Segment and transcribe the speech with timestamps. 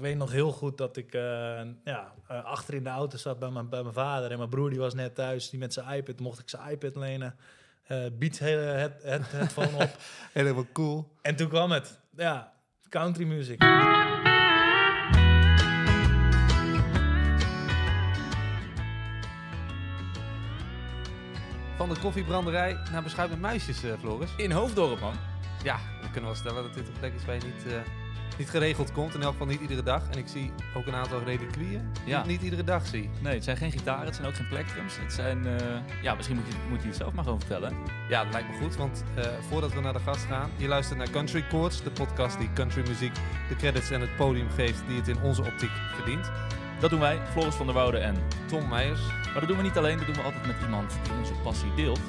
[0.00, 1.20] weet nog heel goed dat ik eh,
[1.84, 4.30] ja, eh, achter in de auto zat bij mijn, bij mijn vader.
[4.30, 6.20] En mijn broer die was net thuis, die met zijn iPad.
[6.20, 7.36] Mocht ik zijn iPad lenen.
[7.86, 9.96] eh Beats hele het, het, headphone op.
[10.32, 11.12] Helemaal cool.
[11.22, 12.00] En toen kwam het.
[12.16, 12.52] Ja,
[12.88, 13.62] country music.
[21.80, 24.30] Van de koffiebranderij naar beschuit met muisjes, eh, Floris.
[24.36, 25.14] In Hoofddorp, man.
[25.62, 27.99] Ja, we kunnen wel stellen dat dit een plek is waar je niet, eh,
[28.38, 29.14] niet geregeld komt.
[29.14, 30.02] In elk geval niet iedere dag.
[30.10, 32.20] En ik zie ook een aantal reliquieën die Ja.
[32.20, 33.10] ik niet iedere dag zie.
[33.20, 34.96] Nee, het zijn geen gitaren, het zijn ook geen plektrums.
[34.98, 37.74] Het zijn, eh, ja, misschien moet je, moet je het zelf maar gewoon vertellen.
[38.08, 40.98] Ja, dat lijkt me goed, want eh, voordat we naar de gast gaan, je luistert
[40.98, 43.12] naar Country Chords, de podcast die countrymuziek
[43.48, 46.30] de credits en het podium geeft die het in onze optiek verdient.
[46.80, 48.16] Dat doen wij, Floris van der Woude en...
[48.46, 49.00] Tom Meijers.
[49.24, 51.74] Maar dat doen we niet alleen, dat doen we altijd met iemand die onze passie
[51.74, 52.00] deelt.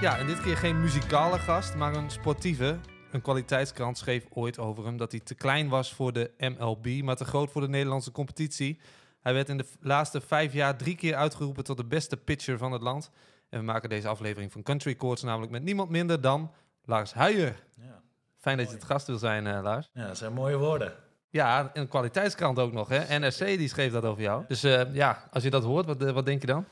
[0.00, 2.78] Ja, en dit keer geen muzikale gast, maar een sportieve.
[3.14, 7.16] Een kwaliteitskrant schreef ooit over hem dat hij te klein was voor de MLB, maar
[7.16, 8.80] te groot voor de Nederlandse competitie.
[9.20, 12.72] Hij werd in de laatste vijf jaar drie keer uitgeroepen tot de beste pitcher van
[12.72, 13.10] het land.
[13.48, 16.52] En we maken deze aflevering van Country Chords namelijk met niemand minder dan
[16.84, 17.64] Lars Huijer.
[17.76, 18.02] Ja.
[18.38, 19.90] Fijn dat je het gast wil zijn, eh, Lars.
[19.92, 20.92] ja, dat zijn mooie woorden.
[21.30, 23.18] Ja, een kwaliteitskrant ook nog, hè?
[23.18, 24.44] NRC die schreef dat over jou.
[24.48, 26.64] Dus eh, ja, als je dat hoort, wat, eh, wat denk je dan?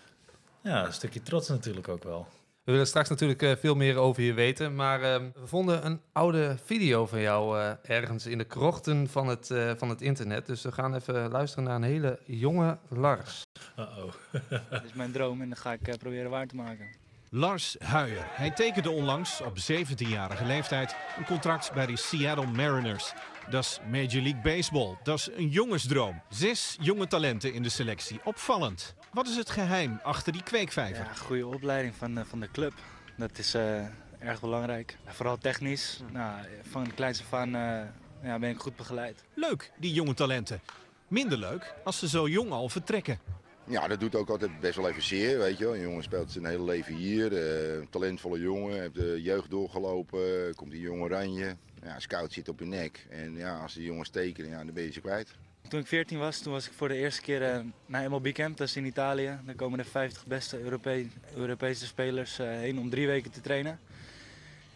[0.60, 2.26] Ja, een stukje trots natuurlijk ook wel.
[2.64, 4.74] We willen straks natuurlijk eh, veel meer over je weten.
[4.74, 9.28] Maar ehm, we vonden een oude video van jou eh, ergens in de krochten van
[9.28, 10.46] het, eh, van het internet.
[10.46, 13.42] Dus we gaan even luisteren naar een hele jonge Lars.
[13.78, 14.12] Uh-oh.
[14.70, 16.86] Dat is mijn droom en dat ga ik eh, proberen waar te maken.
[17.30, 18.24] Lars Huijer.
[18.28, 23.12] Hij tekende onlangs op 17-jarige leeftijd een contract bij de Seattle Mariners.
[23.50, 24.98] Dat is Major League Baseball.
[25.02, 26.22] Dat is een jongensdroom.
[26.28, 28.20] Zes jonge talenten in de selectie.
[28.24, 28.94] Opvallend.
[29.12, 31.04] Wat is het geheim achter die kweekvijver?
[31.04, 32.72] Ja, goede opleiding van, eh, van de club.
[33.16, 33.84] Dat is eh,
[34.18, 34.96] erg belangrijk.
[35.06, 36.00] Vooral technisch.
[36.12, 37.82] Nou, van kleins af aan eh,
[38.22, 39.24] ja, ben ik goed begeleid.
[39.34, 40.60] Leuk, die jonge talenten.
[41.08, 43.18] Minder leuk als ze zo jong al vertrekken.
[43.64, 45.74] Ja, dat doet ook altijd best wel even zeer, weet je wel.
[45.74, 47.32] Een jongen speelt zijn hele leven hier.
[47.32, 51.56] eh, een talentvolle jongen, heeft de jeugd doorgelopen, komt die jonge oranje.
[51.82, 53.06] Ja, scout zit op je nek.
[53.10, 55.34] En ja, als die jongens tekenen, ja, dan ben je ze kwijt.
[55.72, 58.56] Toen ik 14 was, toen was ik voor de eerste keer eh, naar MLB Camp.
[58.56, 59.38] Dat is in Italië.
[59.44, 63.80] Daar komen de 50 beste Europe- Europese spelers eh, heen om drie weken te trainen.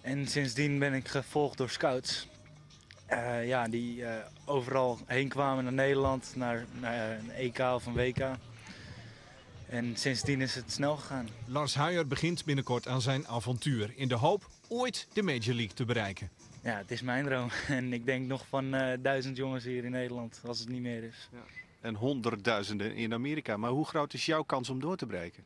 [0.01, 2.29] En sindsdien ben ik gevolgd door scouts.
[3.07, 4.05] Eh, ja, die
[4.45, 8.25] overal heen kwamen naar Nederland, naar, naar een EK of een WK.
[9.69, 11.28] En sindsdien is het snel gegaan.
[11.47, 13.93] Lars Huijer begint binnenkort aan zijn avontuur.
[13.97, 16.31] In de hoop ooit de Major League te bereiken.
[16.66, 17.49] Ja, het is mijn droom.
[17.69, 21.03] En ik denk nog van eh, duizend jongens hier in Nederland, als het niet meer
[21.03, 21.28] is.
[21.81, 23.56] En honderdduizenden in Amerika.
[23.56, 25.44] Maar hoe groot is jouw kans om door te breken?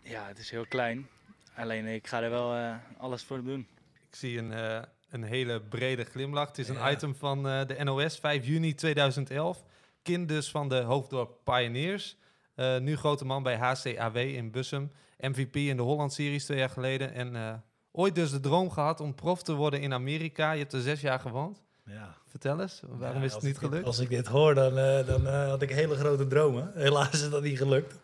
[0.00, 1.06] Ja, het is heel klein.
[1.54, 3.66] Alleen ik ga er wel eh, alles voor doen.
[4.10, 6.48] Ik zie een, eh, een hele brede glimlach.
[6.48, 6.90] Het is een Ja.
[6.90, 9.64] item van eh, de NOS, 5 juni 2011.
[10.02, 12.16] Kind dus van de Hoofddorp Pioneers.
[12.54, 14.92] Eh, nu grote man bij HCAW in Bussum.
[15.18, 17.12] MVP in de Holland-series twee jaar geleden.
[17.12, 17.54] En eh,
[17.96, 20.52] ooit dus de droom gehad om prof te worden in Amerika.
[20.52, 21.62] Je hebt er zes jaar gewoond.
[21.86, 22.14] Ja.
[22.28, 23.86] Vertel eens, waarom Ja, is het niet dit- gelukt?
[23.86, 26.70] als ik dit hoor, dan, eh, dan eh, had ik hele grote dromen.
[26.84, 27.94] Helaas is dat niet gelukt.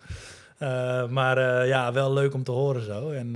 [0.59, 3.11] Eh, maar ja, wel leuk om te horen zo.
[3.11, 3.33] En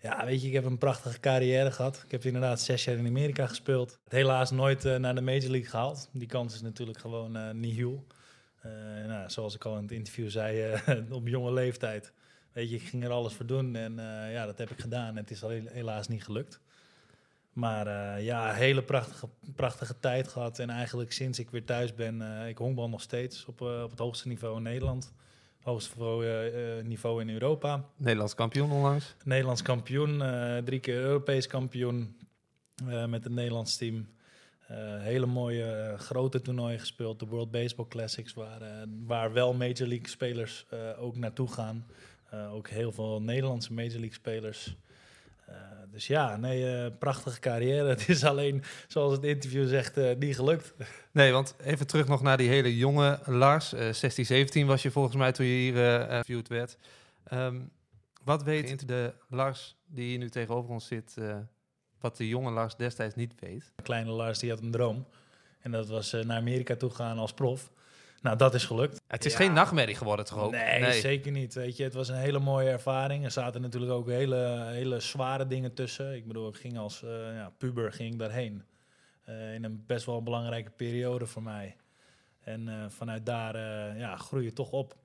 [0.00, 2.02] ja, weet je, ik heb een prachtige carrière gehad.
[2.04, 3.98] Ik heb inderdaad zes jaar in Amerika gespeeld.
[4.08, 6.08] Helaas nooit naar de Major League gehaald.
[6.12, 8.04] Die kans is natuurlijk gewoon nihil.
[8.60, 8.70] Eh,
[9.06, 10.80] nou, zoals ik al in het interview zei,
[11.10, 12.12] op jonge leeftijd.
[12.58, 15.08] Weet je, ik ging er alles voor doen en eh, ja, dat heb ik gedaan.
[15.08, 16.60] En het is al helaas niet gelukt.
[17.52, 20.58] Maar eh, ja, hele prachtige, prachtige tijd gehad.
[20.58, 23.98] En eigenlijk sinds ik weer thuis ben, eh ik honkbal nog steeds op, op het
[23.98, 25.12] hoogste niveau in Nederland.
[25.62, 27.84] Hoogste niveau, in Europa.
[27.96, 29.14] Nederlands kampioen onlangs.
[29.24, 30.22] Nederlands kampioen,
[30.64, 32.16] drie keer Europees kampioen
[33.06, 34.08] met het Nederlands team.
[34.98, 38.68] Hele mooie grote toernooien gespeeld, de World Baseball Classics, waar, eh,
[39.06, 40.66] waar wel Major League spelers
[40.98, 41.86] ook naartoe gaan.
[42.30, 44.76] Eh, ook heel veel Nederlandse Major League spelers.
[45.46, 45.54] Eh,
[45.90, 47.88] dus ja, nee, eh, prachtige carrière.
[47.94, 50.74] Het is alleen, zoals het interview zegt, eh, niet gelukt.
[51.12, 53.72] Nee, want even terug nog naar die hele jonge Lars.
[53.72, 56.78] Eh 16, 17 was je volgens mij toen je hier eh geviewd werd.
[57.24, 57.60] Ehm,
[58.24, 61.36] wat weet de Lars die hier nu tegenover ons zit, eh,
[62.00, 63.72] wat de jonge Lars destijds niet weet?
[63.82, 65.06] Kleine Lars die had een droom.
[65.60, 67.70] En dat was eh, naar Amerika toe gaan als prof.
[68.22, 69.00] Nou, dat is gelukt.
[69.06, 69.38] Het is Ja.
[69.38, 70.50] geen nachtmerrie geworden toch ook?
[70.50, 71.54] Nee, zeker niet.
[71.54, 73.24] Weet je, het was een hele mooie ervaring.
[73.24, 76.14] Er zaten natuurlijk ook hele, hele zware dingen tussen.
[76.14, 78.62] Ik bedoel, ik ging als eh, ja, puber ging ik daarheen.
[79.24, 81.76] Eh, in een best wel belangrijke periode voor mij.
[82.40, 83.56] En eh, vanuit daar
[83.98, 84.96] ja, groei je toch op.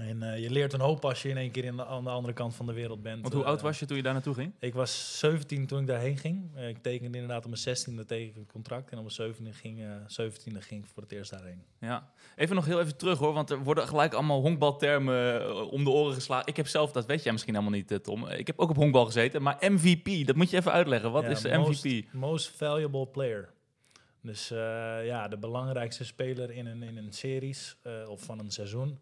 [0.00, 2.10] En eh, je leert een hoop als je in één keer in de, aan de
[2.10, 3.20] andere kant van de wereld bent.
[3.22, 4.52] Want hoe Eh, oud was je toen je daar naartoe ging?
[4.58, 6.50] Ik was 17 toen ik daarheen ging.
[6.54, 8.90] Eh, ik tekende inderdaad op mijn 16e teken een contract.
[8.90, 11.62] En op mijn 17e ging, eh 17e ging ik voor het eerst daarheen.
[11.80, 12.10] Ja.
[12.36, 15.90] Even nog heel even terug hoor, want er worden gelijk allemaal honkbaltermen eh, om de
[15.90, 16.46] oren geslagen.
[16.46, 18.28] Ik heb zelf, dat weet jij misschien helemaal niet, eh, Tom.
[18.28, 21.10] Ik heb ook op honkbal gezeten, maar MVP, dat moet je even uitleggen.
[21.12, 22.12] Wat Ja, is de most- MVP?
[22.12, 23.48] Most valuable player.
[24.22, 24.58] Dus eh,
[25.06, 28.98] ja, de belangrijkste speler in een, in een series eh, of van een seizoen.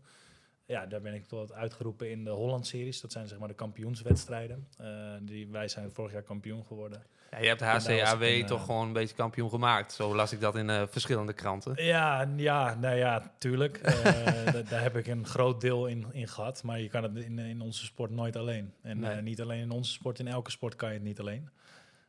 [0.69, 3.01] Ja, daar ben ik tot uitgeroepen in de Holland-series.
[3.01, 4.69] Dat zijn zeg maar de kampioenswedstrijden.
[4.79, 7.03] Eh, die, wij zijn vorig jaar kampioen geworden.
[7.31, 9.93] Ja, je hebt HCAW een, toch eh, gewoon een beetje kampioen gemaakt.
[9.93, 11.85] Zo las ik dat in eh, verschillende kranten.
[11.85, 13.81] Ja, ja, nou ja, tuurlijk.
[14.53, 16.63] Da- daar heb ik een groot deel in, in gehad.
[16.63, 18.73] Maar je kan het in, in onze sport nooit alleen.
[18.83, 19.23] En Nee.
[19.23, 21.49] niet alleen in onze sport, in elke sport kan je het niet alleen.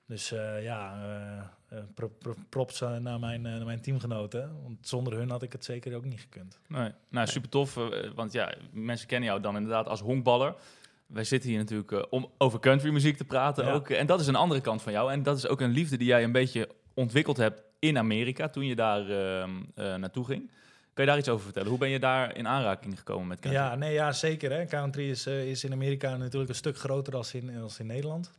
[0.05, 0.29] Dus
[0.61, 4.61] ja, eh, pro- pro- props eh, naar mijn, eh, naar mijn teamgenoten.
[4.63, 6.59] Want zonder hun had ik het zeker ook niet gekund.
[6.67, 6.91] Nee.
[7.09, 7.77] Nou, super tof,
[8.15, 10.55] want ja, mensen kennen jou dan inderdaad als honkballer.
[11.07, 13.71] Wij zitten hier natuurlijk om over countrymuziek te praten Ja.
[13.71, 13.89] ook.
[13.89, 15.11] En dat is een andere kant van jou.
[15.11, 18.65] En dat is ook een liefde die jij een beetje ontwikkeld hebt in Amerika toen
[18.65, 20.51] je daar ehm, eh, naartoe ging.
[20.93, 21.69] Kan je daar iets over vertellen?
[21.69, 23.61] Hoe ben je daar in aanraking gekomen met country?
[23.61, 24.51] Ja, nee, ja, zeker.
[24.51, 24.65] Hè.
[24.65, 28.31] Country is, is in Amerika natuurlijk een stuk groter als in, als in Nederland.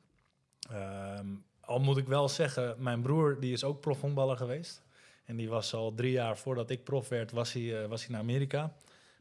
[0.70, 1.26] Ehm,
[1.70, 4.82] al moet ik wel zeggen, mijn broer die is ook profhonkballer geweest.
[5.24, 8.10] En die was al drie jaar voordat ik prof werd, was hij, eh, was hij
[8.10, 8.72] naar Amerika.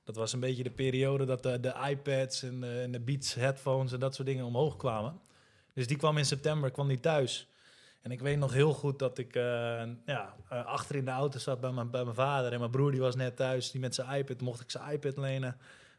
[0.03, 3.33] Dat was een beetje de periode dat de, de iPads en de, en de Beats
[3.33, 5.19] headphones en dat soort dingen omhoog kwamen.
[5.73, 7.47] Dus die kwam in september, kwam die thuis.
[8.01, 9.43] En ik weet nog heel goed dat ik eh,
[10.05, 12.53] ja, eh, achter in de auto zat bij mijn, bij mijn vader.
[12.53, 15.17] En mijn broer die was net thuis, die met zijn iPad, mocht ik zijn iPad
[15.17, 15.57] lenen.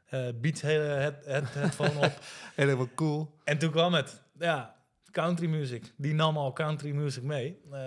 [0.08, 2.19] eh Beats hele head, head, headphone op.
[2.61, 3.31] Helemaal cool.
[3.44, 4.23] En toen kwam het.
[4.38, 4.79] Ja,
[5.10, 5.92] country music.
[5.96, 7.58] Die nam al country music mee.
[7.70, 7.78] Eh,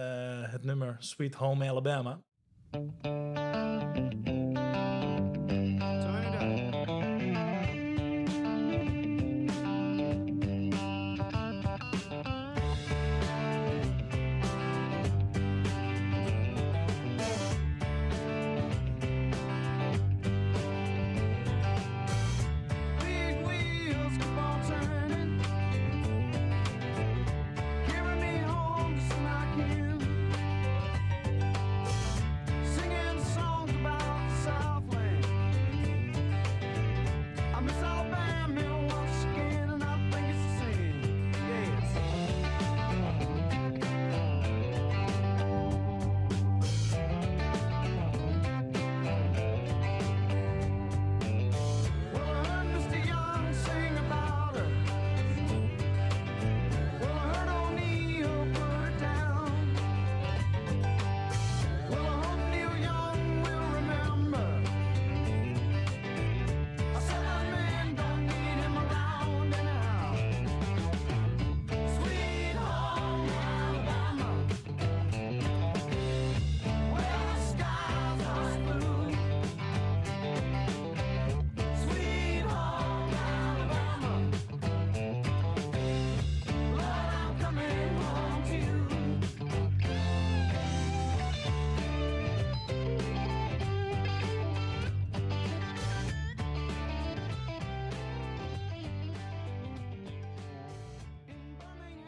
[0.51, 2.21] het nummer Sweet Home Alabama.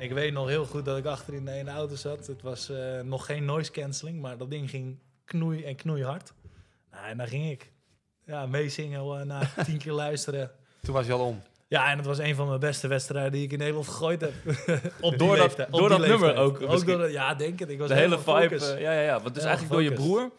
[0.06, 2.28] Ik weet nog heel goed dat ik achter in de ene auto zat.
[2.28, 6.34] Het was eh, nog geen noise cancelling, maar dat ding ging knoei en knoeihard.
[6.92, 7.72] Nou, en daar ging ik.
[8.26, 10.52] Ja, meezingen, na tien keer luisteren.
[10.82, 11.42] Toen was je al om.
[11.68, 14.34] Ja, en het was een van mijn beste wedstrijden die ik in Nederland gegooid heb.
[15.02, 17.70] op Door dat- leeftijd, door op die dat nummer ook door ja, denk het.
[17.70, 18.56] Ik was de hele vibe.
[18.56, 19.22] eh, ja, ja, ja.
[19.22, 20.32] Want dus eigenlijk door je broer.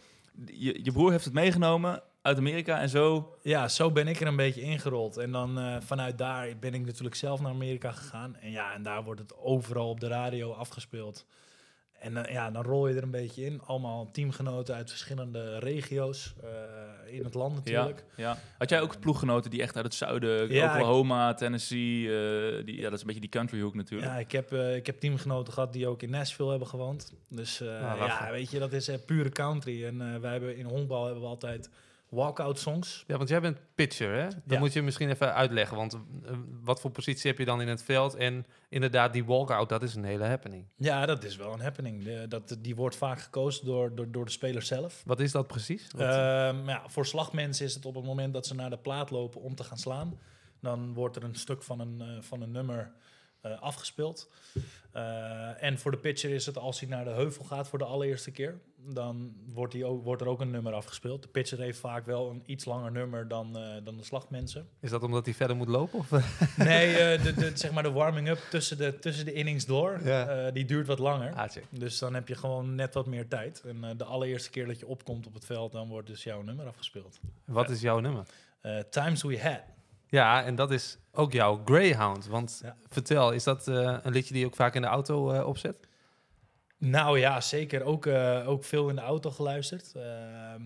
[0.46, 3.34] Je, je broer heeft het meegenomen uit Amerika en zo.
[3.42, 5.16] Ja, zo ben ik er een beetje ingerold.
[5.16, 8.36] En dan eh, vanuit daar ben ik natuurlijk zelf naar Amerika gegaan.
[8.36, 11.26] En ja, en daar wordt het overal op de radio afgespeeld.
[12.00, 13.60] En eh, ja, dan rol je er een beetje in.
[13.66, 18.04] Allemaal teamgenoten uit verschillende regio's eh, in het land natuurlijk.
[18.16, 18.38] Ja, ja.
[18.58, 22.02] Had jij ook ploeggenoten die echt uit het zuiden, Ja, Oklahoma, Tennessee,
[22.64, 24.10] die, ja, dat is een beetje die country hoek natuurlijk.
[24.10, 27.12] Ja, ik heb, ik heb teamgenoten gehad die ook in Nashville hebben gewoond.
[27.28, 29.84] Dus eh, Ah, ja, weet je, dat is pure country.
[29.84, 31.70] En wij hebben in honkbal hebben we altijd
[32.16, 33.04] walkout songs.
[33.06, 34.24] Ja, want jij bent pitcher, hè?
[34.28, 34.58] Dat Ja.
[34.58, 35.76] moet je misschien even uitleggen.
[35.76, 36.30] Want eh,
[36.62, 38.14] wat voor positie heb je dan in het veld?
[38.14, 40.64] En inderdaad, die walkout, dat is een hele happening.
[40.76, 42.04] Ja, dat is wel een happening.
[42.04, 45.02] De, dat, die wordt vaak gekozen door, door, door de speler zelf.
[45.06, 45.86] Wat is dat precies?
[45.90, 49.10] Wat- Ehm, ja, voor slagmensen is het op het moment dat ze naar de plaat
[49.10, 50.18] lopen om te gaan slaan.
[50.60, 52.92] Dan wordt er een stuk van een, eh, van een nummer
[53.50, 54.28] eh, afgespeeld.
[54.92, 57.84] Eh, en voor de pitcher is het als hij naar de heuvel gaat voor de
[57.84, 61.22] allereerste keer, dan wordt, ook, wordt er ook een nummer afgespeeld.
[61.22, 64.68] De pitcher heeft vaak wel een iets langer nummer dan, eh, dan de slagmensen.
[64.80, 65.98] Is dat omdat hij verder moet lopen?
[65.98, 66.10] Of?
[66.56, 70.50] Nee, de, de, zeg maar de warming-up tussen de, tussen de innings door, Ja.
[70.50, 71.34] die duurt wat langer.
[71.34, 71.50] Ah.
[71.70, 73.62] Dus dan heb je gewoon net wat meer tijd.
[73.66, 76.66] En de allereerste keer dat je opkomt op het veld, dan wordt dus jouw nummer
[76.66, 77.20] afgespeeld.
[77.44, 78.26] Wat is jouw nummer?
[78.90, 79.60] Times We Had.
[80.16, 82.26] Ja, en dat is ook jouw Greyhound.
[82.26, 82.76] Want Ja.
[82.88, 85.88] vertel, is dat eh, een liedje die je ook vaak in de auto eh, opzet?
[86.78, 87.82] Nou ja, zeker.
[87.82, 89.92] Ook, eh, ook veel in de auto geluisterd.
[89.94, 90.62] Ehm,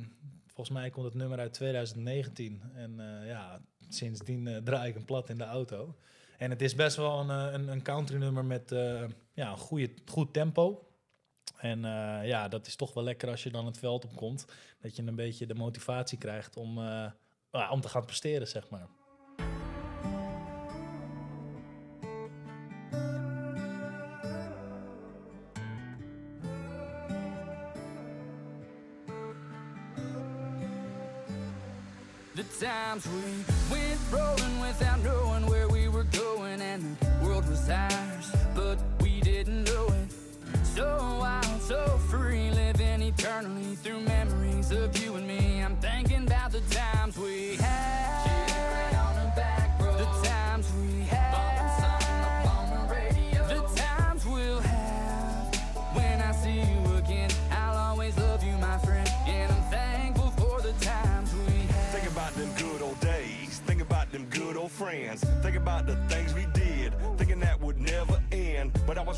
[0.46, 2.62] volgens mij komt het nummer uit 2019.
[2.74, 5.96] En ja, sindsdien draai ik hem plat in de auto.
[6.38, 8.70] En het is best wel een, een, een country nummer met
[9.32, 10.86] ja, een goede, goed tempo.
[11.56, 11.80] En
[12.24, 14.44] ja, dat is toch wel lekker als je dan het veld opkomt.
[14.80, 16.78] Dat je een beetje de motivatie krijgt om,
[17.70, 18.88] om te gaan presteren, zeg maar.
[32.90, 33.49] Times we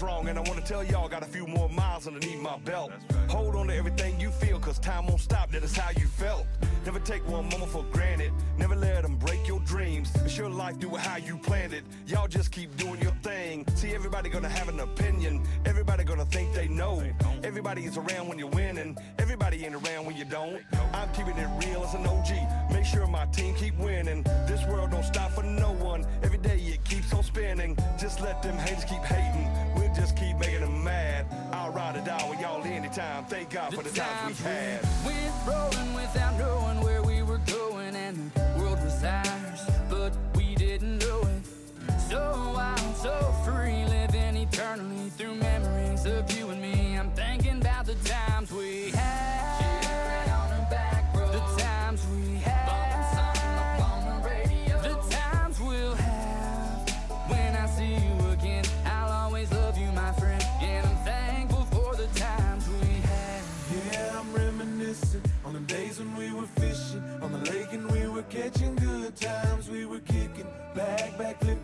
[0.02, 2.90] wrong, and I want to tell y'all, got a few more miles underneath my belt.
[3.28, 5.50] Hold on to everything you feel, cause time won't stop.
[5.52, 6.46] That is how you felt.
[6.84, 8.32] Never take one moment for granted.
[8.58, 10.10] Never let them break your dreams.
[10.24, 11.84] It's your life, do it how you planned it.
[12.06, 13.64] Y'all just keep doing your thing.
[13.76, 15.42] See, everybody gonna have an opinion.
[15.64, 17.02] Everybody gonna think they know.
[17.44, 18.96] Everybody is around when you're winning.
[19.18, 20.60] Everybody ain't around when you don't.
[20.92, 22.72] I'm keeping it real as an OG.
[22.72, 24.22] Make sure my team keep winning.
[24.48, 26.04] This world don't stop for no one.
[26.22, 27.76] Every day it keeps on spinning.
[27.98, 29.51] Just let them haters keep hating.
[33.28, 34.81] Thank God for the times we had.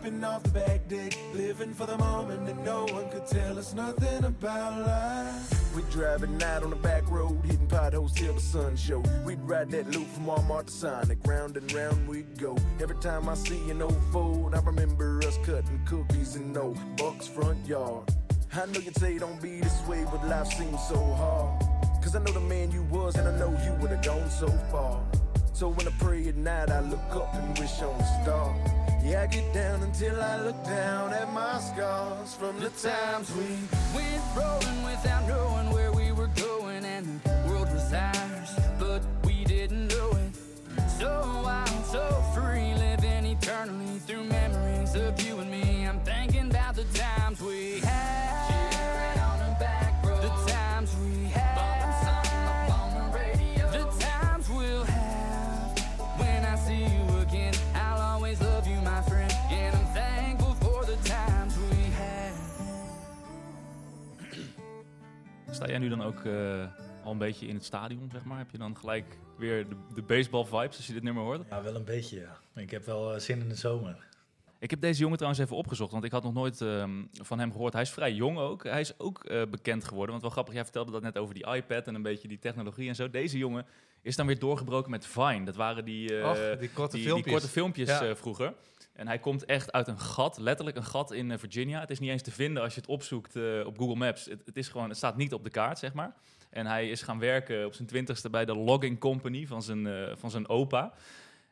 [0.09, 3.73] Flipping off the back deck, living for the moment that no one could tell us
[3.73, 5.75] nothing about life.
[5.75, 9.07] We'd driving out on the back road, hitting potholes till the sun showed.
[9.23, 12.57] We'd ride that loop from Walmart to Sonic, round and round we'd go.
[12.81, 17.27] Every time I see an old Ford, I remember us cutting cookies in old Buck's
[17.27, 18.09] front yard.
[18.53, 21.61] I know you'd say don't be this way, but life seems so hard.
[22.01, 24.47] Cause I know the man you was, and I know you would have gone so
[24.71, 24.99] far.
[25.59, 28.55] So when I pray at night, I look up and wish on a star.
[29.03, 33.57] Yeah, I get down until I look down at my scars from the times we
[33.93, 39.43] went rolling without knowing where we were going, and the world was ours, but we
[39.43, 40.81] didn't know it.
[40.97, 45.85] So wild, so free, living eternally through memories of you and me.
[45.85, 47.18] I'm thinking about the times
[65.59, 66.65] Sta jij nu dan ook eh,
[67.03, 68.37] al een beetje in het stadion, zeg maar?
[68.37, 71.41] Heb je dan gelijk weer de, de baseball vibes als je dit nummer hoort?
[71.49, 72.37] Ja, wel een beetje, ja.
[72.61, 74.07] Ik heb wel eh, zin in de zomer.
[74.59, 77.51] Ik heb deze jongen trouwens even opgezocht, want ik had nog nooit ehm, van hem
[77.51, 77.73] gehoord.
[77.73, 78.63] Hij is vrij jong ook.
[78.63, 80.09] Hij is ook eh, bekend geworden.
[80.09, 82.87] Want wel grappig, jij vertelde dat net over die iPad en een beetje die technologie
[82.89, 83.09] en zo.
[83.09, 83.65] Deze jongen
[84.01, 85.43] is dan weer doorgebroken met Vine.
[85.45, 87.23] Dat waren die, eh, Och, die korte die, filmpjes.
[87.23, 88.01] Die korte filmpjes Ja.
[88.01, 88.53] eh, vroeger.
[88.99, 91.79] En hij komt echt uit een gat, letterlijk een gat in eh, Virginia.
[91.79, 94.25] Het is niet eens te vinden als je het opzoekt eh, op Google Maps.
[94.25, 96.13] Het, het, is gewoon, het staat niet op de kaart, zeg maar.
[96.49, 100.15] En hij is gaan werken op zijn twintigste bij de logging company van zijn, eh,
[100.15, 100.93] van zijn opa.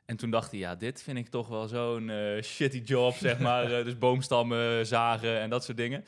[0.05, 2.11] En toen dacht hij, ja, dit vind ik toch wel zo'n
[2.43, 3.67] shitty job, zeg maar.
[3.85, 6.05] Dus boomstammen zagen en dat soort dingen.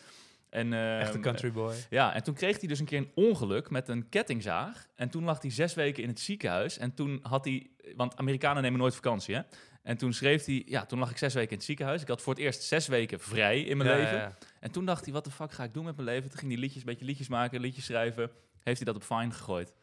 [0.50, 1.74] En, eh, Echt een country boy.
[1.90, 4.88] Ja, en toen kreeg hij dus een keer een ongeluk met een kettingzaag.
[4.96, 6.78] En toen lag hij zes weken in het ziekenhuis.
[6.78, 7.70] En toen had hij...
[7.96, 9.42] Want Amerikanen nemen nooit vakantie, hè?
[9.90, 12.02] En toen schreef hij, ja, toen lag ik zes weken in het ziekenhuis.
[12.02, 14.18] Ik had voor het eerst zes weken vrij in mijn Ja, leven.
[14.18, 14.38] ja.
[14.60, 16.30] En toen dacht hij, wat de fuck ga ik doen met mijn leven?
[16.30, 18.32] Toen ging hij liedjes, een beetje liedjes maken, liedjes schrijven.
[18.64, 19.74] Heeft hij dat op Fine gegooid.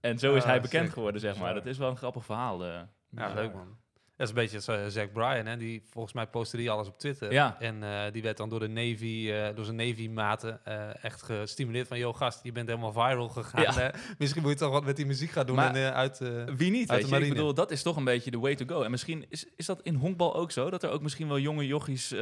[0.00, 0.92] En zo is Ah, hij bekend sick.
[0.94, 1.54] geworden, zeg maar.
[1.54, 2.64] Dat is wel een grappig verhaal.
[2.64, 2.80] eh.
[3.10, 3.76] Ja, leuk man.
[4.16, 5.56] Dat is een beetje zoals Zack Bryan, hè?
[5.56, 7.32] die volgens mij postte die alles op Twitter.
[7.32, 7.56] Ja.
[7.60, 11.88] En eh, die werd dan door de Navy, eh, door zijn Navy-maten eh, echt gestimuleerd
[11.88, 11.98] van...
[11.98, 13.62] ...joh gast, je bent helemaal viral gegaan.
[13.62, 13.72] Ja.
[13.72, 13.88] hè.
[14.18, 16.20] Misschien moet je toch wat met die muziek gaan doen Maar en eh, uit...
[16.20, 17.24] eh, Wie niet, uit weet de je?
[17.26, 18.82] Ik bedoel, dat is toch een beetje de way to go.
[18.82, 20.70] En misschien is, is dat in honkbal ook zo?
[20.70, 22.20] Dat er ook misschien wel jonge jochies eh,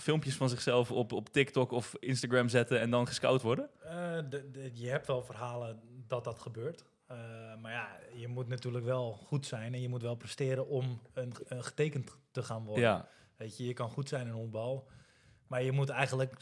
[0.00, 3.68] filmpjes van zichzelf op, op TikTok of Instagram zetten en dan gescout worden?
[3.84, 3.92] Eh,
[4.28, 6.84] de- de- je hebt wel verhalen dat dat gebeurt.
[7.06, 7.16] Eh,
[7.60, 11.32] maar ja, je moet natuurlijk wel goed zijn en je moet wel presteren om een,
[11.48, 12.84] een getekend te gaan worden.
[12.84, 13.08] Ja.
[13.36, 14.88] Weet je, je kan goed zijn in honkbal,
[15.46, 16.34] maar je moet eigenlijk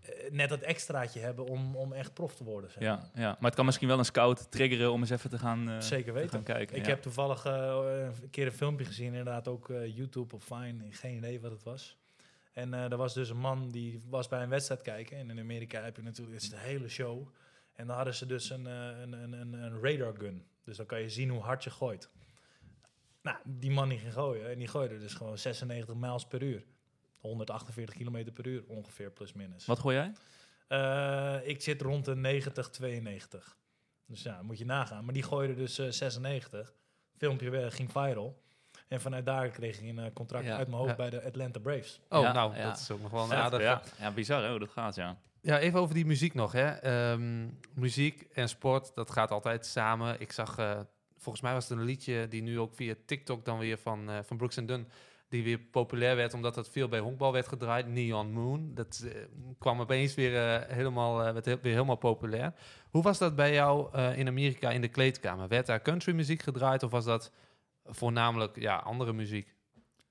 [0.00, 2.70] eh, net dat extraatje hebben om, om echt prof te worden.
[2.70, 2.82] Zeg.
[2.82, 5.70] Ja, ja, maar het kan misschien wel een scout triggeren om eens even te gaan,
[5.70, 6.30] eh, Zeker te weten.
[6.30, 6.76] gaan kijken.
[6.76, 6.88] Ik ja.
[6.88, 11.50] heb toevallig een keer een filmpje gezien, inderdaad ook YouTube of Fine, geen idee wat
[11.50, 11.96] het was.
[12.52, 15.16] En er was dus een man die was bij een wedstrijd kijken.
[15.16, 17.28] En in Amerika heb je natuurlijk, het is een hele show.
[17.78, 20.46] En dan hadden ze dus een, eh, een, een, een, een radar gun.
[20.64, 22.10] Dus dan kan je zien hoe hard je gooit.
[23.22, 24.50] Nou, die man die ging gooien.
[24.50, 26.64] En die gooide dus gewoon 96 mijls per uur.
[27.18, 29.66] 148 kilometer per uur ongeveer, plus minus.
[29.66, 30.12] Wat gooi jij?
[30.68, 33.56] Eh, ik zit rond de 90, 92.
[34.06, 35.04] Dus ja, moet je nagaan.
[35.04, 36.74] Maar die gooide dus eh, 96.
[37.16, 38.42] Filmpje eh, ging viral.
[38.88, 40.96] En vanuit daar kreeg ik een contract Ja, uit mijn hoofd ja.
[40.96, 42.00] bij de Atlanta Braves.
[42.08, 42.62] Oh, Ja, nou, ja.
[42.62, 43.62] dat is ook nog wel een Vet, aardige...
[43.62, 43.82] ja.
[43.98, 45.16] ja, bizar hè, hoe dat gaat, ja.
[45.48, 46.52] Ja, even over die muziek nog.
[46.52, 46.66] Hè.
[46.66, 50.20] Ehm, muziek en sport, dat gaat altijd samen.
[50.20, 50.80] Ik zag, eh,
[51.16, 54.18] volgens mij was het een liedje die nu ook via TikTok dan weer van, eh,
[54.22, 54.88] van Brooks Dunn...
[55.28, 57.86] die weer populair werd omdat het veel bij honkbal werd gedraaid.
[57.86, 58.74] Neon Moon.
[58.74, 59.22] Dat eh,
[59.58, 62.54] kwam opeens weer, helemaal, werd weer helemaal populair.
[62.90, 65.48] Hoe was dat bij jou in Amerika in de kleedkamer?
[65.48, 67.32] Werd daar country muziek gedraaid of was dat
[67.84, 69.54] voornamelijk ja, andere muziek?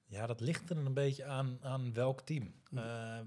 [0.05, 2.53] Ja, dat ligt er een beetje aan, aan welk team.
[2.73, 3.19] Eh,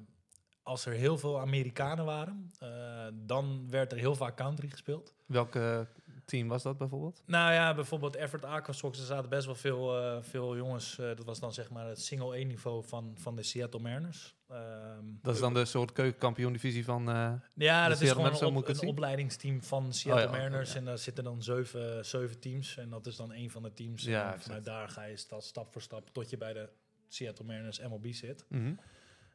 [0.71, 5.15] als er heel veel Amerikanen waren, eh, dan werd er heel vaak country gespeeld.
[5.27, 5.81] Welk eh,
[6.25, 7.23] team was dat bijvoorbeeld?
[7.27, 10.99] Nou ja, bijvoorbeeld Everett Aquasox, er zaten best wel veel, eh, veel jongens.
[10.99, 14.35] eh, dat was dan zeg maar het single 1 niveau van, van de Seattle Mariners.
[14.49, 17.03] Ehm, Dat is dan de soort keukenkampioen-divisie van...
[17.05, 17.41] Ja,
[17.89, 20.73] dat is Seattle gewoon een, op- opleidingsteam van Seattle Oh ja, oké, Mariners.
[20.73, 20.79] ja.
[20.79, 22.77] En daar zitten dan zeven, zeven teams.
[22.77, 24.03] En dat is dan een van de teams.
[24.05, 26.69] Ja, en vanuit daar ga je sta- stap voor stap tot je bij de
[27.09, 28.45] Seattle Mariners MLB zit.
[28.49, 28.73] mhm.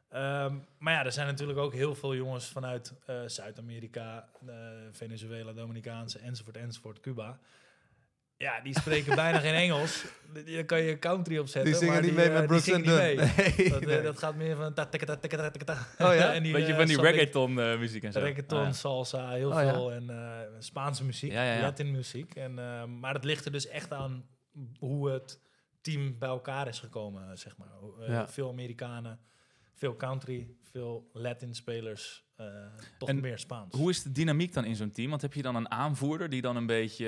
[0.08, 4.54] Ehm, maar ja, er zijn natuurlijk ook heel veel jongens vanuit eh, Zuid-Amerika, eh,
[4.92, 7.38] Venezuela, Dominicaanse, enzovoort, enzovoort, Cuba.
[8.38, 10.04] Ja, die spreken bijna geen Engels.
[10.54, 11.70] Dan kan je country opzetten.
[11.70, 12.96] Die zingen maar niet mee eh, met die Brooks niet Dunn.
[12.96, 13.16] Nee,
[13.70, 14.02] dat, nee.
[14.02, 14.74] dat gaat meer van...
[14.74, 16.32] ta- ta- ta- ta- ta- ta- ta- Oh ja?
[16.34, 18.18] en die, Beetje van die reggaeton eh, muziek en zo.
[18.20, 19.92] Reggaeton, Ah, salsa, heel Oh, veel.
[19.92, 21.32] En eh, Spaanse muziek.
[21.32, 22.34] Latin muziek.
[22.34, 24.26] En, eh, maar het ligt er dus echt aan
[24.78, 25.40] hoe het
[25.80, 27.68] team bij elkaar is gekomen, zeg maar.
[28.08, 28.26] Eh.
[28.26, 29.20] Veel Amerikanen,
[29.76, 32.46] veel country, veel Latin spelers, eh,
[32.98, 33.74] toch En meer Spaans.
[33.74, 35.10] Hoe is de dynamiek dan in zo'n team?
[35.10, 37.06] Want heb je dan een aanvoerder die dan een beetje,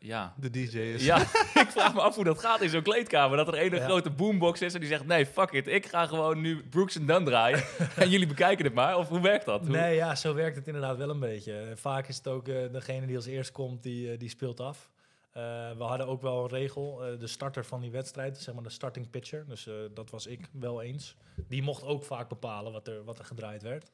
[0.00, 0.34] eh, ja...
[0.40, 1.04] De DJ is.
[1.04, 1.18] Ja,
[1.62, 3.36] ik vraag me af hoe dat gaat in zo'n kleedkamer.
[3.36, 3.84] Dat er een Ja.
[3.84, 5.06] grote boombox is en die zegt...
[5.06, 7.62] Nee, fuck it, ik ga gewoon nu Brooks en Dunn draaien.
[7.96, 8.96] en jullie bekijken het maar.
[8.96, 9.60] Of hoe werkt dat?
[9.60, 11.72] Hoe- Nee, ja, zo werkt het inderdaad wel een beetje.
[11.74, 14.90] Vaak is het ook eh, degene die als eerst komt, die, die speelt af.
[15.38, 18.62] Eh, we hadden ook wel een regel, eh, de starter van die wedstrijd, zeg maar
[18.64, 21.16] de starting pitcher, dus eh, dat was ik wel eens.
[21.48, 23.90] Die mocht ook vaak bepalen wat er, wat er gedraaid werd.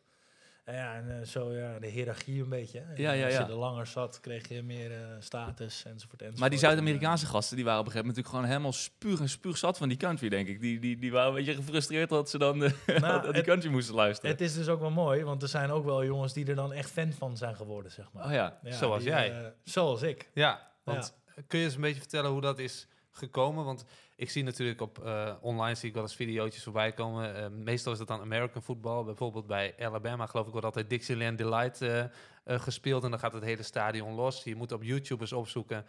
[0.65, 2.79] En ja, en zo ja, de hiërarchie een beetje.
[2.79, 3.41] En Ja, ja, Als ja.
[3.41, 6.39] je er langer zat, kreeg je meer eh, status enzovoort, enzovoort.
[6.41, 9.29] Maar die Zuid-Amerikaanse gasten, die waren op een gegeven moment natuurlijk gewoon helemaal spuug en
[9.39, 10.61] spuug zat van die country, denk ik.
[10.61, 12.59] Die, die, die waren een beetje gefrustreerd dat ze dan
[13.01, 14.31] Nou, die het- country moesten luisteren.
[14.31, 16.73] Het is dus ook wel mooi, want er zijn ook wel jongens die er dan
[16.73, 18.25] echt fan van zijn geworden, zeg maar.
[18.27, 18.59] oh ja.
[18.65, 19.53] Zoals die, jij.
[19.65, 20.31] zoals ik.
[20.35, 21.15] Ja, want
[21.47, 23.65] kun je eens een beetje vertellen hoe dat is gekomen?
[23.65, 23.85] Want
[24.17, 27.37] ik zie natuurlijk op eh, online zie ik wel eens video's voorbij komen.
[27.37, 29.05] Eh, meestal is dat dan American football.
[29.05, 32.05] Bijvoorbeeld bij Alabama geloof ik wordt altijd Dixieland Delight eh,
[32.45, 33.05] gespeeld.
[33.05, 34.45] En dan gaat het hele stadion los.
[34.45, 35.87] Je moet op YouTube eens opzoeken.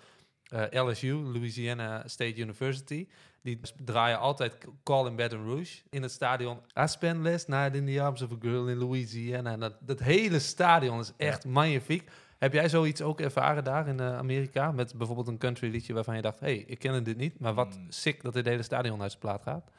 [0.72, 3.08] LSU, Louisiana State University.
[3.42, 6.60] Die draaien altijd Call in Baton Rouge in het stadion.
[6.80, 9.52] I spent last night in the arms of a girl in Louisiana.
[9.52, 12.10] En dat, dat hele stadion is echt magnifiek.
[12.46, 14.72] Heb jij zoiets ook ervaren daar in eh, Amerika?
[14.72, 16.40] Met bijvoorbeeld een country liedje waarvan je dacht...
[16.40, 17.86] hé, hey, ik ken dit niet, maar wat Mm.
[17.92, 19.70] sick dat dit hele stadion uit zijn plaat gaat.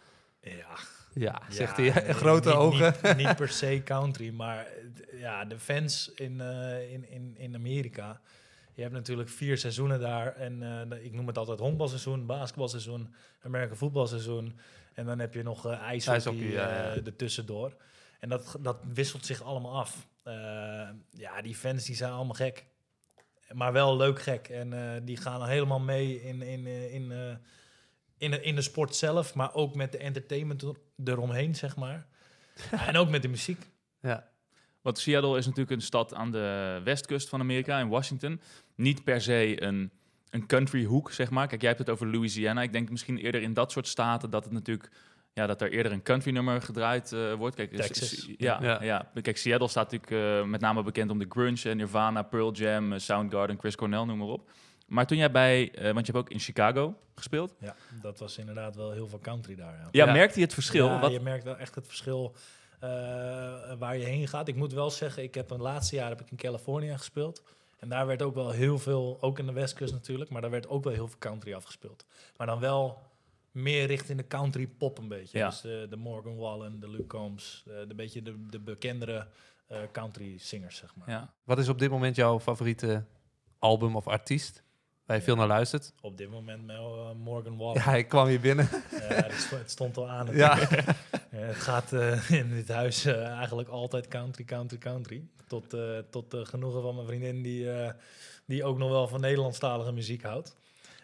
[0.41, 0.77] Ja,
[1.15, 2.95] Ja, zegt Ja, hij, nee, grote niet- ogen.
[3.03, 7.55] Niet, niet per se country, maar eh, ja, de fans in, eh, in, in, in
[7.55, 8.21] Amerika.
[8.75, 10.35] Je hebt natuurlijk vier seizoenen daar.
[10.35, 10.63] En
[11.03, 14.59] ik noem het altijd honkbalseizoen, basketbalseizoen, Amerika voetbalseizoen.
[14.95, 16.95] En dan heb je nog eh ijshockey, IJshockey, ja, ja.
[17.05, 17.77] ertussendoor.
[18.21, 20.07] En dat, dat wisselt zich allemaal af.
[20.27, 22.67] Eh, ja, die fans die zijn allemaal gek.
[23.53, 24.49] Maar wel leuk gek.
[24.49, 27.37] En eh, die gaan helemaal mee in, in, eh, in, eh,
[28.19, 32.07] in de, in de sport zelf, maar ook met de entertainment er- eromheen, zeg maar.
[32.87, 33.71] En ook met de muziek.
[34.01, 34.29] Ja.
[34.83, 38.41] Want Seattle is natuurlijk een stad aan de westkust van Amerika, in Washington.
[38.75, 39.91] Niet per se een,
[40.31, 41.47] een country hoek, zeg maar.
[41.47, 42.63] Kijk, jij hebt het over Louisiana.
[42.63, 44.91] Ik denk misschien eerder in dat soort staten dat het natuurlijk...
[45.37, 47.57] Ja, dat er eerder een country nummer gedraaid eh, wordt.
[47.57, 48.13] Kijk, Texas.
[48.13, 48.83] is- ja, Ja.
[48.83, 49.11] ja.
[49.23, 52.99] Kijk, Seattle staat natuurlijk eh, met name bekend om de grunge, Nirvana, Pearl Jam, eh,
[52.99, 54.51] Soundgarden, Chris Cornell, noem maar op.
[54.87, 57.55] Maar toen jij bij, eh, want je hebt ook in Chicago gespeeld.
[57.61, 59.73] Ja, dat was inderdaad wel heel veel country daar.
[59.73, 60.13] Ja, Ja, Ja.
[60.13, 60.87] merkte je het verschil?
[60.87, 62.35] Ja, Wat, je merkt wel echt het verschil
[62.81, 62.91] eh,
[63.79, 64.49] waar je heen gaat.
[64.49, 67.43] Ik moet wel zeggen, ik heb een laatste jaar heb ik in Californië gespeeld.
[67.79, 70.69] En daar werd ook wel heel veel, ook in de Westkust natuurlijk, maar daar werd
[70.69, 72.05] ook wel heel veel country afgespeeld.
[72.37, 72.99] Maar dan wel
[73.57, 75.39] meer richting de country pop een beetje.
[75.39, 75.49] Ja.
[75.49, 79.27] Dus de, de Morgan Wallen, de Luke Combs, eh, de, beetje de, de bekendere
[79.67, 81.11] eh, country zingers, zeg maar.
[81.11, 81.35] ja.
[81.45, 83.05] Wat is op dit moment jouw favoriete
[83.59, 84.65] album of artiest?
[85.07, 85.93] Waar je veel naar luistert?
[86.01, 87.83] Op dit moment met eh, Morgan Wallen.
[87.85, 88.69] Ja, ik kwam hier binnen.
[88.91, 90.35] Ja, het sto- het stond al aan.
[90.37, 90.57] Ja.
[91.31, 95.27] het gaat eh, in dit huis eh, eigenlijk altijd country, country, country.
[95.47, 97.93] Tot, eh, tot genoegen van mijn vriendin die, eh,
[98.47, 100.57] die ook nog wel van Nederlandstalige muziek houdt.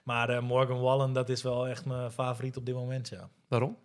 [0.03, 3.31] Maar eh, Morgan Wallen, dat is wel echt mijn favoriet op dit moment, ja.
[3.49, 3.79] Waarom?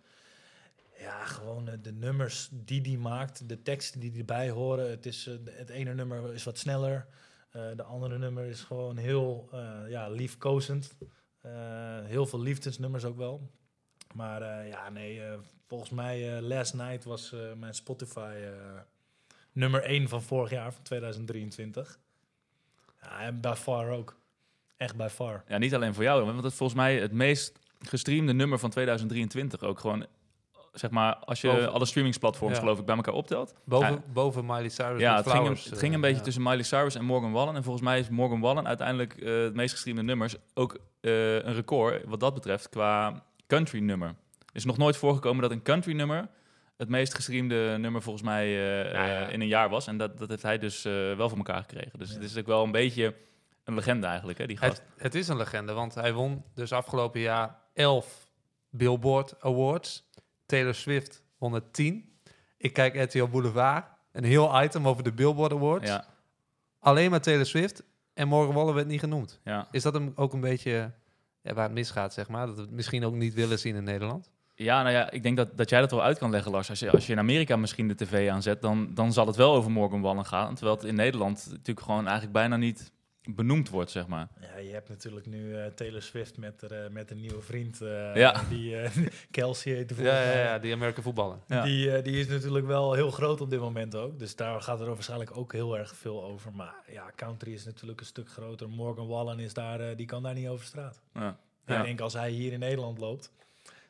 [0.98, 4.90] Ja, gewoon eh, de nummers die die maakt, de teksten die erbij horen.
[4.90, 7.06] Het, is, eh, het ene nummer is wat sneller,
[7.50, 9.48] eh, de andere nummer is gewoon heel
[9.88, 10.96] ja, liefkozend.
[12.04, 13.50] Heel veel liefdesnummers ook wel.
[14.14, 15.22] Maar ja, nee,
[15.66, 18.34] volgens mij Last Night was mijn Spotify
[19.52, 21.98] nummer 1 van vorig jaar, van 2023.
[23.00, 24.16] Ja, en by far ook.
[24.78, 25.44] Echt by far.
[25.48, 28.70] Ja, niet alleen voor jou, want het is volgens mij het meest gestreamde nummer van
[28.70, 30.06] 2023 ook gewoon.
[30.72, 32.60] Zeg maar, als je Boven- alle streamingsplatforms Ja.
[32.60, 33.54] geloof ik bij elkaar optelt.
[33.64, 34.02] Boven, Ja.
[34.12, 36.22] boven Miley Cyrus Ja, het ging, Flowers, het ging een eh, beetje ja.
[36.22, 37.54] tussen Miley Cyrus en Morgan Wallen.
[37.56, 40.36] En volgens mij is Morgan Wallen uiteindelijk eh, het meest gestreamde nummers.
[40.54, 44.08] Ook eh, een record wat dat betreft qua country nummer.
[44.08, 44.14] Er
[44.52, 46.28] is nog nooit voorgekomen dat een country nummer
[46.76, 49.26] het meest gestreamde nummer volgens mij Ja, ja.
[49.26, 49.86] eh, in een jaar was.
[49.86, 51.98] En dat, dat heeft hij dus eh, wel voor elkaar gekregen.
[51.98, 53.14] Dus het is ook wel een beetje
[53.68, 54.82] een legende eigenlijk, hè, die gast.
[54.94, 58.30] Het, het is een legende, want hij won dus afgelopen jaar 11
[58.70, 60.06] Billboard Awards.
[60.46, 62.18] Taylor Swift 110.
[62.56, 65.88] Ik kijk RTL Boulevard, een heel item over de Billboard Awards.
[65.88, 66.04] Ja,
[66.78, 67.82] Alleen maar Taylor Swift
[68.14, 69.40] en Morgan Wallen werd niet genoemd.
[69.44, 69.68] ja.
[69.70, 70.92] Is dat hem ook een beetje
[71.42, 72.46] ja, waar het misgaat, zeg maar?
[72.46, 74.30] Dat we het misschien ook niet willen zien in Nederland?
[74.54, 76.70] Ja, nou ja, ik denk dat, dat jij dat wel uit kan leggen, Lars.
[76.70, 79.54] Als je, als je in Amerika misschien de tv aanzet, dan, dan zal het wel
[79.54, 80.54] over Morgan Wallen gaan.
[80.54, 82.92] Terwijl het in Nederland natuurlijk gewoon eigenlijk bijna niet
[83.34, 84.28] benoemd wordt, zeg maar.
[84.40, 87.80] Ja, je hebt natuurlijk nu eh, Taylor Swift met, er, eh, met een nieuwe vriend.
[87.80, 88.42] eh, Ja.
[88.48, 88.90] Die eh,
[89.30, 91.40] Kelsey heet Ja, ja, ja, die American voetballen.
[91.46, 91.62] Ja.
[91.64, 94.18] Die, die is natuurlijk wel heel groot op dit moment ook.
[94.18, 96.52] Dus daar gaat er waarschijnlijk ook heel erg veel over.
[96.52, 98.68] Maar ja, country is natuurlijk een stuk groter.
[98.68, 101.00] Morgan Wallen is daar, eh, die kan daar niet over straat.
[101.14, 101.38] Ja.
[101.66, 103.32] Ik denk als hij hier in Nederland loopt,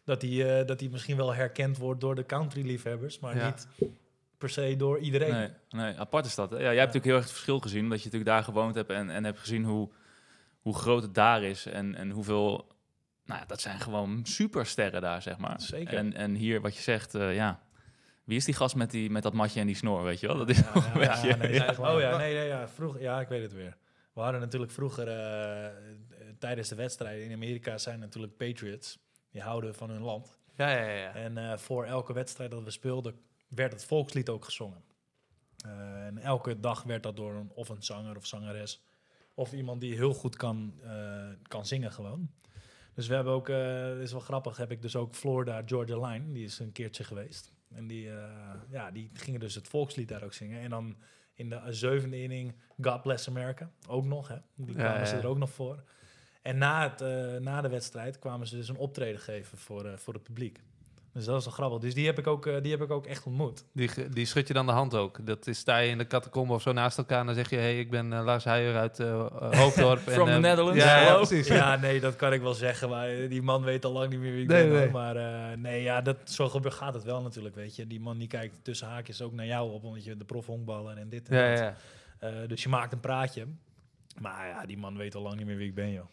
[0.05, 3.19] dat hij, eh, dat hij misschien wel herkend wordt door de country-liefhebbers.
[3.19, 3.47] Maar Ja.
[3.47, 3.67] niet
[4.39, 5.33] per se door iedereen.
[5.33, 6.51] Nee, nee, apart is dat.
[6.51, 6.57] Hè?
[6.57, 8.91] Ja, jij hebt natuurlijk heel erg het verschil gezien, omdat je natuurlijk daar gewoond hebt
[8.91, 9.91] en, en hebt gezien hoe,
[10.61, 12.77] hoe groot het daar is en, en hoeveel...
[13.25, 15.61] Nou ja, dat zijn gewoon supersterren daar, zeg maar.
[15.61, 15.97] Zeker.
[15.97, 17.67] En, en hier, wat je zegt, eh, ja...
[18.25, 20.37] Wie is die gast met, die, met dat matje en die snor, weet je wel?
[20.37, 21.75] Dat is Ja, ja, ja, nee, ja.
[21.79, 23.77] Oh ja, nee, nee, ja, vroeg, ja, ik weet het weer.
[24.13, 25.71] We hadden natuurlijk vroeger, eh,
[26.39, 28.99] tijdens de wedstrijden in Amerika zijn natuurlijk Patriots.
[29.31, 30.39] Die houden van hun land.
[30.55, 30.97] Ja, ja, ja.
[30.97, 31.15] ja.
[31.15, 33.15] En eh, voor elke wedstrijd dat we speelden,
[33.49, 34.83] werd het volkslied ook gezongen.
[35.65, 38.83] Eh, en elke dag werd dat door een, of een zanger of zangeres.
[39.35, 42.31] Of iemand die heel goed kan, eh, kan zingen gewoon.
[42.95, 46.33] Dus we hebben ook, dat is wel grappig, heb ik dus ook Florida Georgia Line.
[46.33, 47.53] Die is een keertje geweest.
[47.75, 48.11] En die,
[48.71, 50.61] ja, die gingen dus het volkslied daar ook zingen.
[50.61, 50.97] En dan
[51.35, 53.71] in de zevende inning God Bless America.
[53.89, 54.37] Ook nog, hè.
[54.55, 55.21] Die kwamen ja, ze ja.
[55.21, 55.85] er ook nog voor.
[56.43, 57.01] En na, het,
[57.43, 60.63] na de wedstrijd kwamen ze dus een optreden geven voor, voor het publiek.
[61.19, 61.79] Dus dat was wel grappig.
[61.81, 63.65] Dus die heb ik ook, eh, die heb ik ook echt ontmoet.
[63.73, 65.27] Die, die schud je dan de hand ook.
[65.27, 67.57] Dat is, sta je in de catacombe of zo naast elkaar en dan zeg je...
[67.57, 69.27] hey, ik ben eh, Lars Huijer uit eh, eh,
[69.61, 70.07] Hoofddorp.
[70.07, 71.47] en, From the eh, Netherlands, Ja, ja, precies.
[71.47, 72.89] Ja, nee, dat kan ik wel zeggen.
[72.89, 74.71] Maar die man weet al lang niet meer wie ik Nee, ben.
[74.71, 74.81] hoor.
[74.81, 74.91] nee.
[74.91, 77.87] Maar eh, nee, ja, dat, zo gaat het wel natuurlijk, weet je.
[77.87, 80.97] Die man die kijkt tussen haakjes ook naar jou op, omdat je de prof honkballer
[80.97, 81.59] en dit en Ja, dat.
[81.59, 81.75] ja.
[82.19, 83.47] Eh, dus je maakt een praatje.
[84.21, 86.05] Maar ja, die man weet al lang niet meer wie ik ben, joh.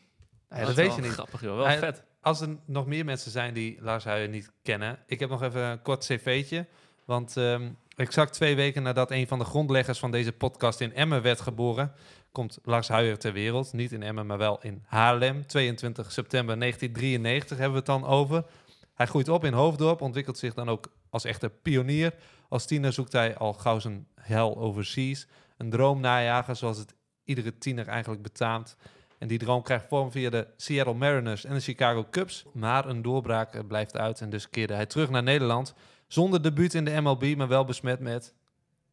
[0.49, 1.11] Ja, is dat weet wel je niet.
[1.11, 1.55] Grappig, joh.
[1.55, 2.03] Wel Hij- vet.
[2.25, 4.99] Als er nog meer mensen zijn die Lars Huijer niet kennen...
[5.05, 6.65] Ik heb nog even een kort cv'tje.
[7.05, 11.21] Want ehm, exact twee weken nadat een van de grondleggers van deze podcast in Emmen
[11.21, 11.93] werd geboren...
[12.31, 13.73] komt Lars Huijer ter wereld.
[13.73, 15.47] Niet in Emmen, maar wel in Haarlem.
[15.47, 18.45] 22 september 1993 hebben we het dan over.
[18.93, 22.13] Hij groeit op in Hoofddorp, ontwikkelt zich dan ook als echte pionier.
[22.49, 25.27] Als tiener zoekt hij al gauw zijn hel overseas.
[25.57, 28.77] Een droom najagen zoals het iedere tiener eigenlijk betaamt.
[29.17, 32.45] En die droom krijgt vorm via de Seattle Mariners en de Chicago Cubs.
[32.53, 35.73] Maar een doorbraak eh, blijft uit en dus keerde hij terug naar Nederland.
[36.07, 38.33] Zonder debuut in de MLB, maar wel besmet met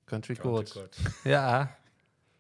[0.05, 0.73] country chords.
[0.73, 0.99] Kort.
[1.25, 1.79] Ja,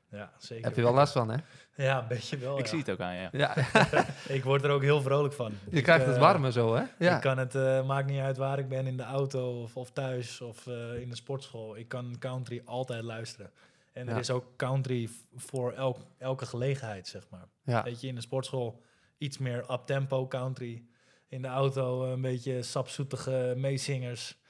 [0.09, 0.64] Ja, zeker.
[0.64, 1.37] heb je wel last van, hè?
[1.77, 2.59] Ja, een beetje wel.
[2.59, 2.71] Ik ja.
[2.71, 3.29] zie het ook aan je.
[3.33, 3.55] Ja,
[4.37, 5.53] Ik word er ook heel vrolijk van.
[5.71, 6.83] je Ik, krijgt het eh, warmer zo, hè?
[6.99, 7.14] Ja.
[7.14, 9.90] Ik kan het, eh, maakt niet uit waar ik ben, in de auto of, of
[9.90, 11.77] thuis of eh, in de sportschool.
[11.77, 13.51] Ik kan country altijd luisteren.
[13.92, 17.48] En er is ook country voor elk, elke gelegenheid, zeg maar.
[17.62, 17.83] ja.
[17.83, 18.83] Weet je, in de sportschool
[19.18, 20.85] iets meer up-tempo country.
[21.28, 24.40] In de auto een beetje sapzoetige meezingers.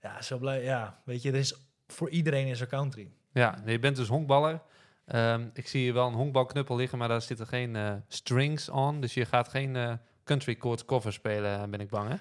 [0.00, 0.62] Ja, zo blij.
[0.62, 1.54] Ja, weet je, er is,
[1.86, 3.12] voor iedereen is er country.
[3.32, 4.62] Ja, nee, je bent dus honkballer.
[5.06, 9.00] Ehm, ik zie hier wel een honkbalknuppel liggen, maar daar zitten geen eh, strings on.
[9.00, 9.92] Dus je gaat geen eh,
[10.24, 12.16] country chords cover spelen, ben ik bang, hè?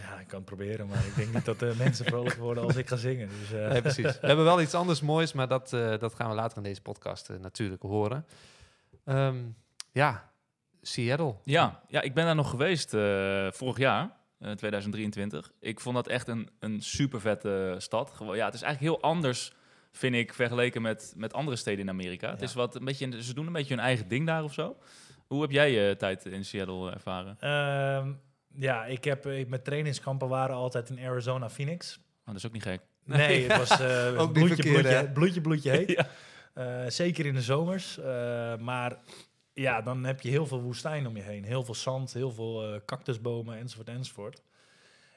[0.00, 2.76] Ja, ik kan het proberen, maar ik denk niet dat de mensen vrolijk worden als
[2.76, 3.28] ik ga zingen.
[3.28, 4.20] Dus, eh, Nee, precies.
[4.20, 6.82] We hebben wel iets anders moois, maar dat, eh, dat gaan we later in deze
[6.82, 8.26] podcast eh, natuurlijk horen.
[9.04, 9.36] Ehm,
[9.92, 10.30] ja,
[10.82, 11.34] Seattle.
[11.44, 15.52] Ja, ja, ik ben daar nog geweest eh, vorig jaar, eh, 2023.
[15.60, 18.10] Ik vond dat echt een, een super vette stad.
[18.10, 19.52] Gewoon, ja, het is eigenlijk heel anders,
[19.92, 22.30] vind ik, vergeleken met, met andere steden in Amerika.
[22.30, 24.76] Het is wat een beetje, ze doen een beetje hun eigen ding daar of zo.
[25.26, 27.36] Hoe heb jij je tijd in Seattle ervaren?
[27.40, 28.12] Ehm,
[28.54, 31.96] ja, ik heb, ik, mijn trainingskampen waren altijd in Arizona, Phoenix.
[31.96, 32.80] Oh, dat is ook niet gek.
[33.04, 35.90] Nee, het was eh, Ook bloedje, bloedje, bloedje, bloedje heet.
[35.96, 36.08] Ja.
[36.84, 37.98] Eh, zeker in de zomers.
[37.98, 38.98] Eh, maar
[39.52, 41.44] ja, dan heb je heel veel woestijn om je heen.
[41.44, 44.42] Heel veel zand, heel veel eh, cactusbomen, enzovoort, enzovoort.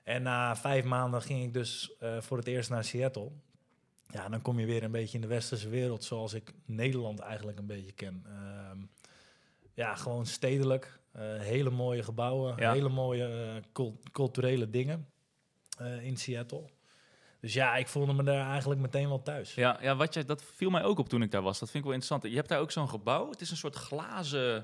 [0.04, 3.32] En na vijf maanden ging ik dus eh, voor het eerst naar Seattle.
[4.08, 7.60] Ja, dan kom je weer een beetje in de westerse wereld, zoals ik Nederland eigenlijk
[7.60, 8.26] een beetje ken.
[8.28, 8.78] Ehm,
[9.74, 11.00] ja, gewoon stedelijk.
[11.16, 12.72] Eh, hele mooie gebouwen, Ja.
[12.72, 15.08] hele mooie eh, cul- culturele dingen
[15.78, 16.70] eh, in Seattle.
[17.40, 19.54] Dus ja, ik voelde me daar eigenlijk meteen wel thuis.
[19.56, 21.60] Ja, ja wat je, dat viel mij ook op toen ik daar was.
[21.60, 22.32] Dat vind ik wel interessant.
[22.32, 23.30] Je hebt daar ook zo'n gebouw.
[23.30, 24.64] Het is een soort glazen, een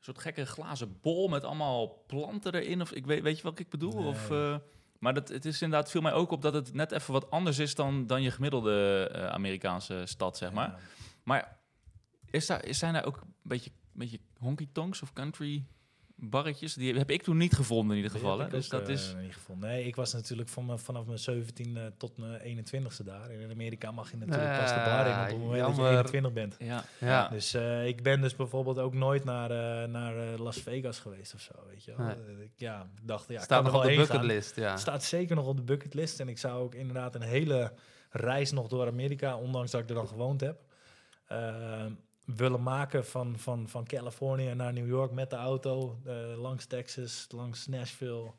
[0.00, 2.80] soort gekke glazen bol met allemaal planten erin.
[2.80, 3.98] Of ik weet, weet je wat ik bedoel?
[4.00, 4.06] Nee.
[4.08, 4.30] Of,
[4.98, 7.58] maar dat, het is inderdaad viel mij ook op dat het net even wat anders
[7.58, 10.68] is dan, dan je gemiddelde Amerikaanse stad, zeg maar.
[10.68, 10.78] Ja.
[11.22, 11.58] Maar
[12.30, 15.64] is daar, is- zijn daar ook een beetje, beetje honky tonks of country
[16.16, 16.74] barretjes?
[16.74, 18.38] Die heb ik toen niet gevonden in ieder geval.
[18.38, 18.44] Hè?
[18.44, 19.14] ik Dus ook, dat eh, is...
[19.20, 19.68] niet gevonden.
[19.68, 23.30] Nee, ik was natuurlijk van mijn- vanaf mijn 17 e tot mijn 21ste daar.
[23.30, 25.82] En in Amerika mag je natuurlijk pas de bar in op het moment dat je
[25.82, 25.90] jammer.
[25.98, 26.56] 21 bent.
[26.58, 27.28] Ja, Ja.
[27.28, 31.34] Dus eh, ik ben dus bijvoorbeeld ook nooit naar, eh, naar eh, Las Vegas geweest
[31.34, 32.06] of zo, weet je wel.
[32.06, 32.16] Nee.
[32.44, 34.70] Ik, ja, ik dacht, ja, Staat kan nog er op de bucketlist, ja.
[34.70, 36.20] Het staat zeker nog op de bucketlist.
[36.20, 37.72] En ik zou ook inderdaad een hele
[38.10, 40.60] reis nog door Amerika, ondanks dat ik er dan gewoond heb,
[41.26, 41.84] eh,
[42.36, 45.98] willen maken van, van, van Californië naar New York met de auto.
[46.04, 48.32] eh, langs Texas, langs Nashville,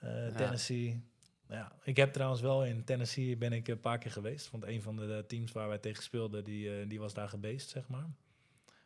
[0.00, 1.02] eh, Tennessee.
[1.48, 4.50] Ja, ik heb trouwens wel in Tennessee ben ik een paar keer geweest.
[4.50, 7.68] Want een van de, teams waar wij tegen speelden, die, eh, die was daar geweest,
[7.68, 8.06] zeg maar.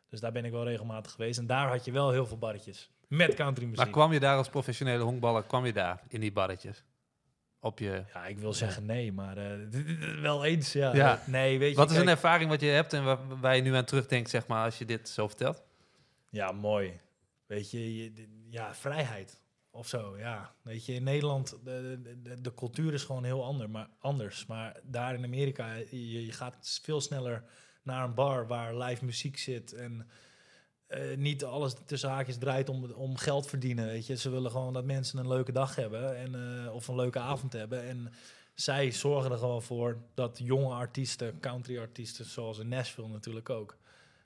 [0.09, 1.39] Dus daar ben ik wel regelmatig geweest.
[1.39, 2.89] En daar had je wel heel veel barretjes.
[3.07, 3.77] Met countrymuziek.
[3.77, 6.83] Maar kwam je daar als professionele honkballer, kwam je daar in die barretjes?
[7.61, 8.03] Op je...
[8.13, 9.57] Ja, ik wil zeggen nee, maar eh,
[10.21, 10.95] wel eens, ja.
[10.95, 11.23] Ja.
[11.25, 13.75] Nee, weet je, Wat is een ervaring wat je hebt en waar, waar je nu
[13.75, 15.63] aan terugdenkt, zeg maar, als je dit zo vertelt?
[16.29, 16.99] Ja, mooi.
[17.45, 19.41] Weet je, je ja, vrijheid
[19.71, 20.53] of zo, ja.
[20.61, 24.45] Weet je, in Nederland, de, de- de, de cultuur is gewoon heel ander, maar, anders.
[24.45, 27.43] Maar daar in Amerika, je, je gaat veel sneller
[27.83, 30.09] naar een bar waar live muziek zit en
[30.89, 34.17] eh, niet alles tussen haakjes draait om, om geld verdienen, weet je.
[34.17, 37.53] Ze willen gewoon dat mensen een leuke dag hebben en, eh, of een leuke avond
[37.53, 37.83] hebben.
[37.83, 38.11] En
[38.53, 43.77] zij zorgen er gewoon voor dat jonge artiesten, country artiesten, zoals in Nashville natuurlijk ook,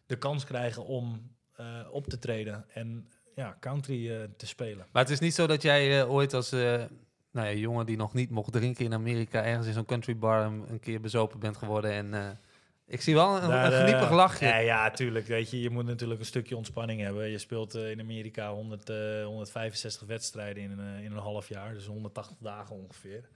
[0.06, 4.86] de kans krijgen om eh, op te treden en ja, country te spelen.
[4.91, 8.30] Maar het is niet zo dat jij ooit als nou ja, jongen die nog niet
[8.30, 9.43] mocht drinken in Amerika...
[9.43, 12.39] ergens in zo'n country bar een, een keer bezopen bent geworden en...
[12.88, 14.46] eh, ik zie wel een, Daar, een geniepig eh, lachje.
[14.46, 15.28] Ja, ja, tuurlijk.
[15.28, 17.30] Weet je, je moet natuurlijk een stukje ontspanning hebben.
[17.30, 21.48] Je speelt eh, in Amerika 100, eh, 165 wedstrijden in, een, eh, in een half
[21.48, 23.30] jaar, dus 180 dagen ongeveer.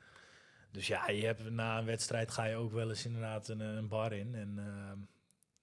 [0.71, 3.88] Dus ja, je hebt, na een wedstrijd ga je ook wel eens inderdaad een, een
[3.88, 4.36] bar in.
[4.36, 4.99] En ehm,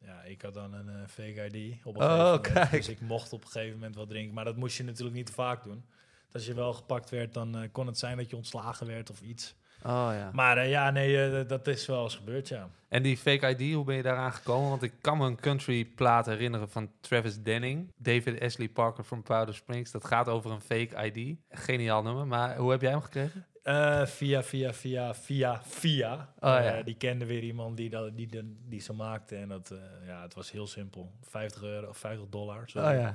[0.04, 2.70] ja, ik had dan een eh, fake ID op een Oh, gegeven moment.
[2.70, 4.34] Dus ik mocht op een gegeven moment wat drinken.
[4.34, 5.84] Maar dat moest je natuurlijk niet te vaak doen.
[6.24, 9.10] Dus als je wel gepakt werd, dan eh, kon het zijn dat je ontslagen werd
[9.10, 9.54] of iets.
[9.86, 10.30] Oh ja.
[10.32, 12.68] Maar eh, ja, nee, eh, dat is wel eens gebeurd, ja.
[12.88, 14.70] En die fake ID, hoe ben je daaraan gekomen?
[14.70, 17.92] Want ik kan me een country plaat herinneren van Travis Denning.
[17.96, 19.90] David Ashley Parker from Powder Springs.
[19.90, 21.36] Dat gaat over een fake ID.
[21.48, 22.26] Geniaal nummer.
[22.26, 23.46] Maar hoe heb jij hem gekregen?
[23.62, 26.12] Eh, via, via, via, via, via.
[26.14, 26.76] Oh, ja.
[26.76, 29.36] Eh, die kende weer iemand die, dat, die, die, die ze maakte.
[29.36, 31.12] En dat, eh, ja, het was heel simpel.
[31.22, 32.62] 50 euro of 50 dollar.
[32.66, 32.88] sorry.
[32.88, 33.14] Oh ja.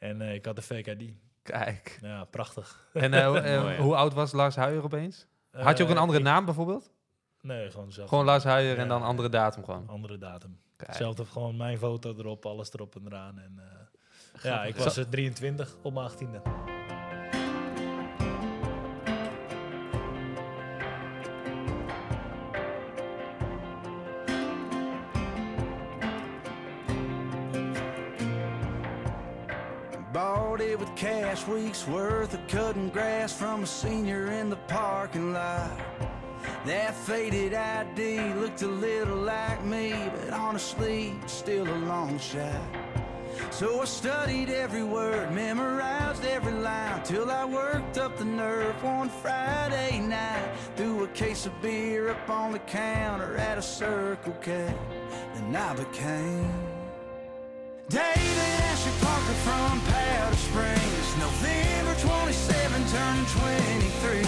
[0.00, 1.12] En eh, ik had de fake ID.
[1.42, 1.98] Kijk.
[2.02, 2.88] Ja, prachtig.
[2.92, 3.82] En eh, eh, ja.
[3.82, 5.26] hoe oud was Lars Huijer opeens?
[5.50, 6.90] Had je ook een Eh, andere ik- naam bijvoorbeeld?
[7.40, 8.08] Nee, gewoon zelf.
[8.08, 9.88] Gewoon Lars Huijer en dan andere datum gewoon.
[9.88, 10.60] Andere datum.
[10.76, 10.88] Kijk.
[10.88, 13.38] Hetzelfde, gewoon mijn foto erop, alles erop en eraan.
[13.38, 16.40] En, eh, Ja, ik was eh, 23 op mijn 18e.
[31.40, 35.70] Cash, weeks worth of cutting grass from a senior in the parking lot.
[36.66, 42.60] That faded ID looked a little like me, but honestly, still a long shot.
[43.50, 49.08] So I studied every word, memorized every line, till I worked up the nerve one
[49.08, 50.50] Friday night.
[50.76, 54.74] Threw a case of beer up on the counter at a Circle K,
[55.36, 56.69] and I became
[57.90, 58.38] David
[58.70, 64.22] Ashley Parker from Powder Springs, November 27, turning 23.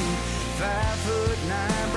[0.58, 1.92] Five foot nine,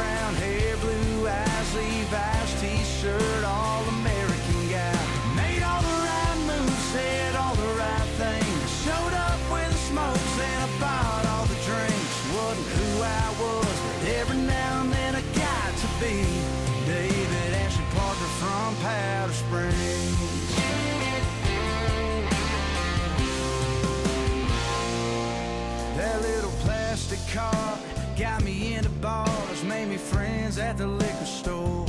[27.15, 27.77] plastic car
[28.17, 31.85] got me into bars, made me friends at the liquor store.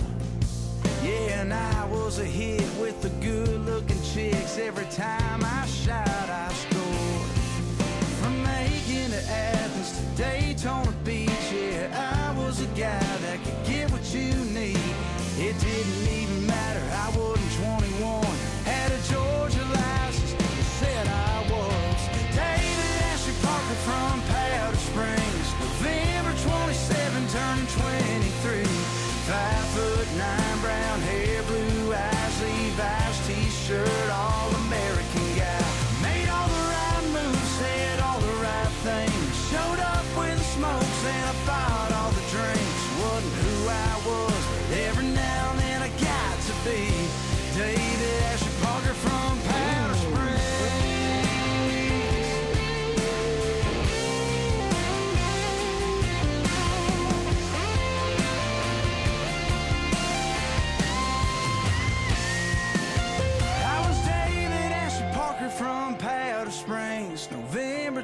[1.02, 4.58] Yeah, and I was a hit with the good looking chicks.
[4.58, 7.30] Every time I shot, I scored.
[8.20, 13.90] From Macon to Athens to Daytona Beach, yeah, I was a guy that could get
[13.92, 14.94] what you need.
[15.38, 16.25] It didn't even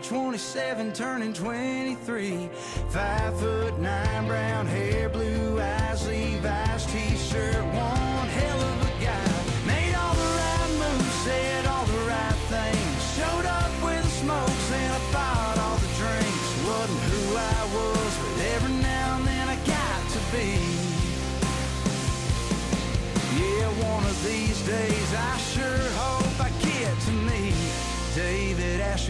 [0.03, 2.51] 27, turning 23.
[2.89, 9.33] Five foot nine, brown hair, blue eyes, Levi's t-shirt, one hell of a guy.
[9.65, 13.17] Made all the right moves, said all the right things.
[13.17, 16.49] Showed up with the smokes and I bought all the drinks.
[16.67, 20.59] Wasn't who I was, but every now and then I got to be.
[23.39, 25.02] Yeah, one of these days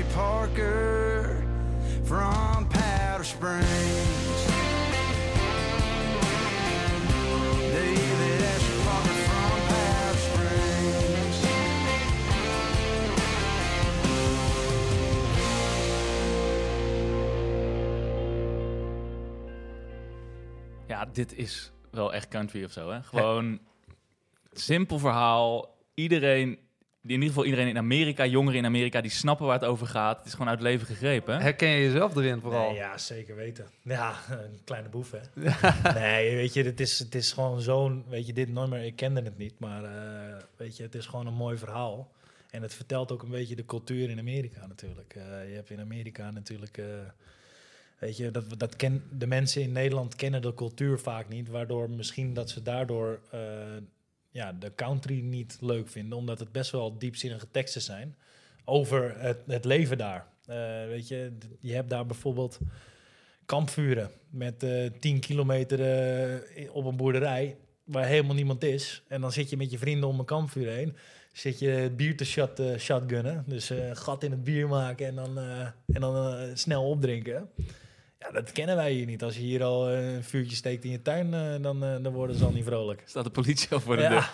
[0.03, 1.45] Ashley Parker
[2.05, 4.47] from Powder Springs.
[7.73, 9.61] David Ashley Parker from
[10.17, 11.39] Springs.
[20.87, 23.03] Ja, dit is wel echt country of zo, hè?
[23.03, 23.61] Gewoon
[24.53, 25.71] simpel verhaal.
[25.95, 26.59] Iedereen,
[27.03, 30.17] in ieder geval iedereen in Amerika, jongeren in Amerika, die snappen waar het over gaat.
[30.19, 31.41] Het is gewoon uit het leven gegrepen.
[31.41, 32.69] Herken je jezelf erin vooral?
[32.69, 33.67] Nee, ja, zeker weten.
[33.83, 35.21] Ja, een kleine boef, hè.
[36.01, 38.05] nee, weet je, het is, het is gewoon zo'n...
[38.09, 41.27] Weet je, dit nummer, ik kende het niet, maar eh, weet je, het is gewoon
[41.27, 42.11] een mooi verhaal.
[42.51, 45.15] En het vertelt ook een beetje de cultuur in Amerika natuurlijk.
[45.15, 46.79] Eh, je hebt in Amerika natuurlijk...
[46.79, 46.85] eh,
[47.99, 51.91] weet je, dat, dat ken, de mensen in Nederland kennen de cultuur vaak niet, waardoor
[51.91, 53.41] misschien dat ze daardoor eh,
[54.33, 58.17] ja, de country niet leuk vinden, omdat het best wel diepzinnige teksten zijn
[58.65, 60.27] over het, het leven daar.
[60.47, 62.59] Eh, weet je, je hebt daar bijvoorbeeld
[63.47, 69.03] kampvuren met eh 10 kilometer eh, op een boerderij waar helemaal niemand is.
[69.09, 70.97] En dan zit je met je vrienden om een kampvuur heen.
[71.33, 73.45] Zit je het bier te shot, shotgunnen.
[73.47, 75.39] Dus gat in het bier maken en dan,
[75.87, 77.51] en dan snel opdrinken.
[78.23, 79.23] Ja, dat kennen wij hier niet.
[79.23, 82.13] Als je hier al eh, een vuurtje steekt in je tuin, eh, dan, eh, dan
[82.13, 83.03] worden ze al niet vrolijk.
[83.07, 84.09] Staat de politie al voor de ja.
[84.09, 84.31] deur.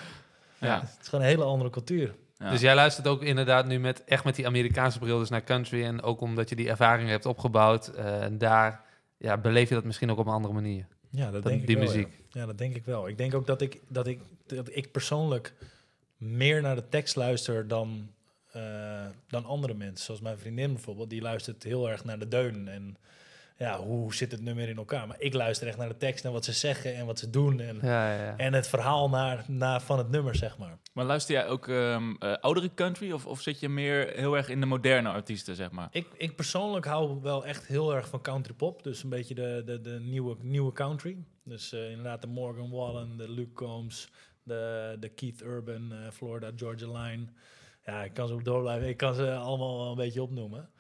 [0.60, 0.80] Ja.
[0.80, 2.14] Het is gewoon een hele andere cultuur.
[2.38, 2.50] Ja.
[2.50, 5.84] Dus jij luistert ook inderdaad nu met, echt met die Amerikaanse bril dus naar country.
[5.84, 7.86] En ook omdat je die ervaring hebt opgebouwd.
[7.88, 8.84] eh, en daar
[9.18, 10.86] ja, beleef je dat misschien ook op een andere manier.
[11.10, 11.92] Ja, dat Dat- denk die ik wel.
[11.92, 12.08] muziek.
[12.30, 12.40] Ja.
[12.40, 13.08] Ja, dat denk ik wel.
[13.08, 15.52] Ik denk ook dat ik, dat ik, dat ik persoonlijk
[16.16, 18.10] meer naar de tekst luister dan,
[18.52, 20.04] eh, dan andere mensen.
[20.04, 22.68] Zoals mijn vriendin bijvoorbeeld, die luistert heel erg naar de deun.
[22.68, 22.96] En
[23.58, 25.06] ja, hoe zit het nummer in elkaar?
[25.06, 27.60] Maar ik luister echt naar de tekst en wat ze zeggen en wat ze doen.
[27.60, 28.36] En, Ja, ja, ja.
[28.36, 30.78] en het verhaal naar, naar, van het nummer, zeg maar.
[30.92, 34.48] Maar luister jij ook ehm, eh, oudere country of, of zit je meer heel erg
[34.48, 35.88] in de moderne artiesten, zeg maar?
[35.90, 38.82] Ik, ik persoonlijk hou wel echt heel erg van country pop.
[38.82, 41.16] Dus een beetje de, de, de nieuwe, nieuwe country.
[41.44, 44.08] Dus eh, inderdaad de Morgan Wallen, de Luke Combs,
[44.42, 47.24] de, de Keith Urban, eh, Florida Georgia Line.
[47.84, 48.88] Ja, ik kan ze ook door blijven.
[48.88, 50.70] Ik kan ze allemaal wel een beetje opnoemen.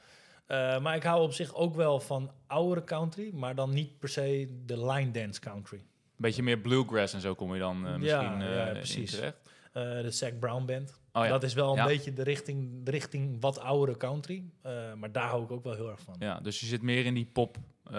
[0.48, 4.08] Eh, maar ik hou op zich ook wel van oudere country, maar dan niet per
[4.08, 5.82] se de line dance country.
[6.16, 9.10] Beetje meer bluegrass en zo kom je dan eh, misschien eh, ja, in precies.
[9.10, 9.36] terecht.
[9.72, 11.00] Eh, de Zac Brown Band.
[11.12, 11.30] Oh ja.
[11.30, 11.84] Dat is wel een Ja.
[11.86, 14.44] beetje de richting, de richting wat oudere country.
[14.62, 16.14] Eh, maar daar hou ik ook wel heel erg van.
[16.18, 17.94] Ja, dus je zit meer in die pop eh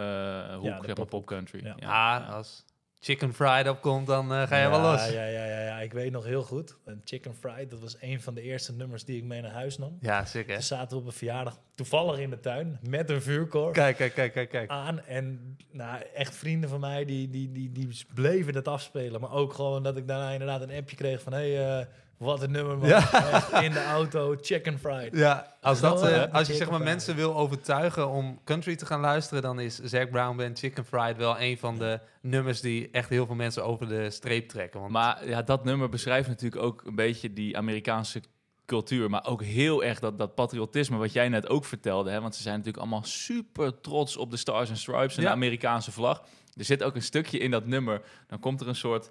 [0.55, 1.09] hoek, Ja, zeg maar pophoek.
[1.09, 1.65] pop country.
[1.65, 1.75] Ja.
[1.79, 2.17] Ja.
[2.17, 2.65] Ah, als
[2.99, 5.09] Chicken Fried opkomt, dan eh, ga je wel los.
[5.09, 6.77] Ja, ja, ja, ja, ik weet nog heel goed.
[7.03, 9.97] Chicken Fried, dat was een van de eerste nummers die ik mee naar huis nam.
[10.01, 10.43] Ja, hè.
[10.43, 14.13] Toen zaten we op een verjaardag, toevallig in de tuin, met een vuurkorf Kijk, kijk,
[14.13, 14.69] kijk, kijk, kijk.
[14.69, 15.05] aan.
[15.05, 19.21] En nou, echt vrienden van mij, die, die, die, die bleven het afspelen.
[19.21, 21.33] Maar ook gewoon dat ik daarna inderdaad een appje kreeg van...
[21.33, 21.85] hey, eh,
[22.19, 22.87] wat een nummer man.
[22.87, 23.61] Ja.
[23.61, 25.09] In de auto, Chicken Fried.
[25.17, 26.89] Ja, als, dat, eh, als je zeg maar Fried.
[26.89, 31.17] mensen wil overtuigen om country te gaan luisteren, dan is Zac Brown Band Chicken Fried
[31.17, 34.79] wel een van de nummers die echt heel veel mensen over de streep trekken.
[34.79, 38.21] Want Maar ja, dat nummer beschrijft natuurlijk ook een beetje die Amerikaanse
[38.65, 42.09] cultuur, maar ook heel erg dat, dat patriotisme wat jij net ook vertelde.
[42.11, 42.21] Hè?
[42.21, 45.27] Want ze zijn natuurlijk allemaal super trots op de Stars and Stripes en Ja.
[45.29, 46.23] de Amerikaanse vlag.
[46.57, 48.01] Er zit ook een stukje in dat nummer.
[48.27, 49.09] Dan komt er een soort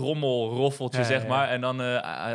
[0.00, 1.28] trommelroffeltje, Ja, zeg ja.
[1.28, 1.48] maar.
[1.48, 1.86] En dan, eh,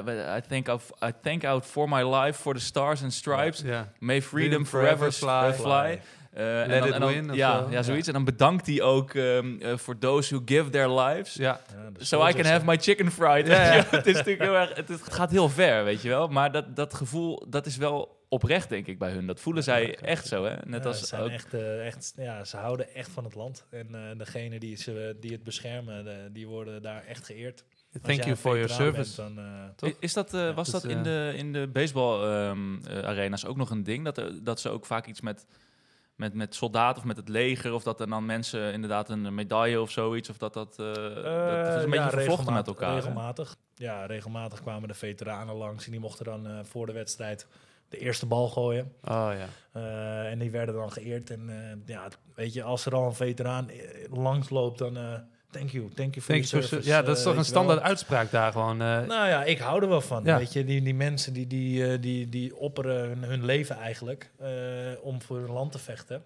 [0.07, 3.61] I, I, thank out, I thank out for my life, for the Stars and Stripes.
[3.65, 3.87] ja.
[3.99, 5.63] May freedom forever forever fly.
[5.63, 6.01] fly.
[6.33, 8.07] Eh, en Let dan- it en dan- win of ja, ja, zoiets.
[8.07, 8.13] Ja.
[8.13, 11.33] En dan bedankt hij ook ehm, eh, for those who give their lives.
[11.33, 11.59] Ja.
[11.97, 13.47] So I can have my chicken fried.
[13.91, 14.75] Het is natuurlijk heel erg.
[14.75, 16.27] Het, het gaat heel ver, weet je wel.
[16.27, 19.27] Maar dat, dat gevoel, dat is wel oprecht, denk ik, bij hun.
[19.27, 20.55] Dat voelen zij echt zo, hè?
[20.65, 23.35] Net Ja, als ze zijn ook- echt, eh, echt, ja, ze houden echt van het
[23.35, 23.65] land.
[23.69, 27.63] En eh degene die, ze, die het beschermen, de- die worden daar echt geëerd.
[28.01, 29.21] Thank you for your service.
[29.21, 29.45] bent, dan,
[29.89, 33.57] eh, Is dat, was dat dat in, de, in de baseball ehm, eh, arena's ook
[33.57, 34.05] nog een ding?
[34.05, 35.45] Dat, er, dat ze ook vaak iets met,
[36.15, 37.73] met, met soldaten of met het leger...
[37.73, 40.29] of dat er dan mensen inderdaad een medaille of zoiets...
[40.29, 40.95] of dat dat, eh, dat
[41.77, 42.89] is een beetje ja, vervlochten met regelmatig- elkaar.
[42.89, 42.95] hè?
[42.95, 43.55] Regelmatig.
[43.75, 47.47] Ja, regelmatig kwamen de veteranen langs en die mochten dan eh, voor de wedstrijd
[47.91, 48.93] de eerste bal gooien.
[49.03, 49.47] Oh ja.
[49.73, 51.29] Eh, en die werden dan geëerd.
[51.29, 53.77] En eh, ja, weet je, als er al een veteraan eh,
[54.11, 55.13] langs loopt, dan eh,
[55.51, 56.89] thank you, thank you for Thanks your service.
[56.89, 57.45] ja, dat is toch een wel.
[57.47, 58.81] standaard uitspraak daar gewoon.
[58.81, 60.23] eh, Nou ja, ik hou er wel van.
[60.23, 60.37] Ja.
[60.37, 64.49] Weet je, die, die mensen die, die, die, die opperen hun, hun leven eigenlijk eh,
[65.01, 66.23] om voor hun land te vechten.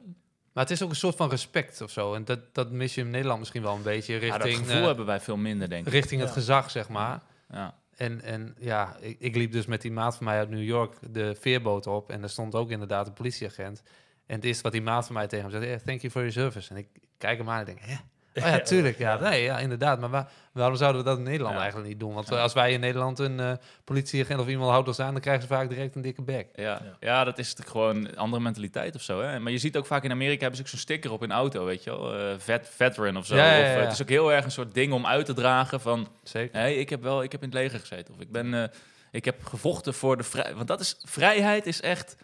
[0.53, 2.13] maar het is ook een soort van respect of zo.
[2.13, 4.87] En dat, dat mis je in Nederland misschien wel een beetje Ja, richting, dat gevoel
[4.87, 5.93] hebben wij veel minder, denk ik.
[5.93, 6.35] richting het Ja.
[6.35, 7.21] gezag, zeg maar.
[7.51, 7.75] Ja.
[7.95, 10.97] En, en ja, ik, ik liep dus met die maat van mij uit New York
[11.13, 12.09] de veerboot op.
[12.09, 13.81] En er stond ook inderdaad een politieagent.
[14.25, 16.21] En het eerste wat die maat van mij tegen hem zei, "Eh, thank you for
[16.21, 16.69] your service.
[16.69, 16.87] En ik
[17.17, 17.95] kijk hem aan en denk, hè?
[18.35, 18.97] Oh ja, tuurlijk.
[18.97, 19.99] Ja, nee, ja, inderdaad.
[19.99, 21.59] Maar waar- waarom zouden we dat in Nederland Ja.
[21.61, 22.13] eigenlijk niet doen?
[22.13, 22.35] Want Ja.
[22.41, 23.51] als wij in Nederland een eh,
[23.83, 26.47] politieagent of iemand houdt ons aan, dan krijgen ze vaak direct een dikke bek.
[26.55, 26.63] Ja.
[26.63, 26.81] Ja.
[26.99, 27.23] Ja.
[27.23, 29.21] dat is natuurlijk gewoon een andere mentaliteit of zo.
[29.21, 29.39] Hè?
[29.39, 31.65] Maar je ziet ook vaak in Amerika hebben ze ook zo'n sticker op in auto,
[31.65, 32.15] weet je wel.
[32.17, 33.35] Eh, vet, veteran of zo.
[33.35, 35.33] Ja, ja, Of, eh, het is ook heel erg een soort ding om uit te
[35.33, 36.07] dragen van...
[36.23, 36.59] Zeker.
[36.59, 38.13] hey, ik heb wel ik heb in het leger gezeten.
[38.13, 38.53] Of ik ben...
[38.53, 38.63] eh,
[39.11, 40.55] ik heb gevochten voor de vrijheid.
[40.55, 40.95] Want dat is...
[41.03, 42.15] Vrijheid is echt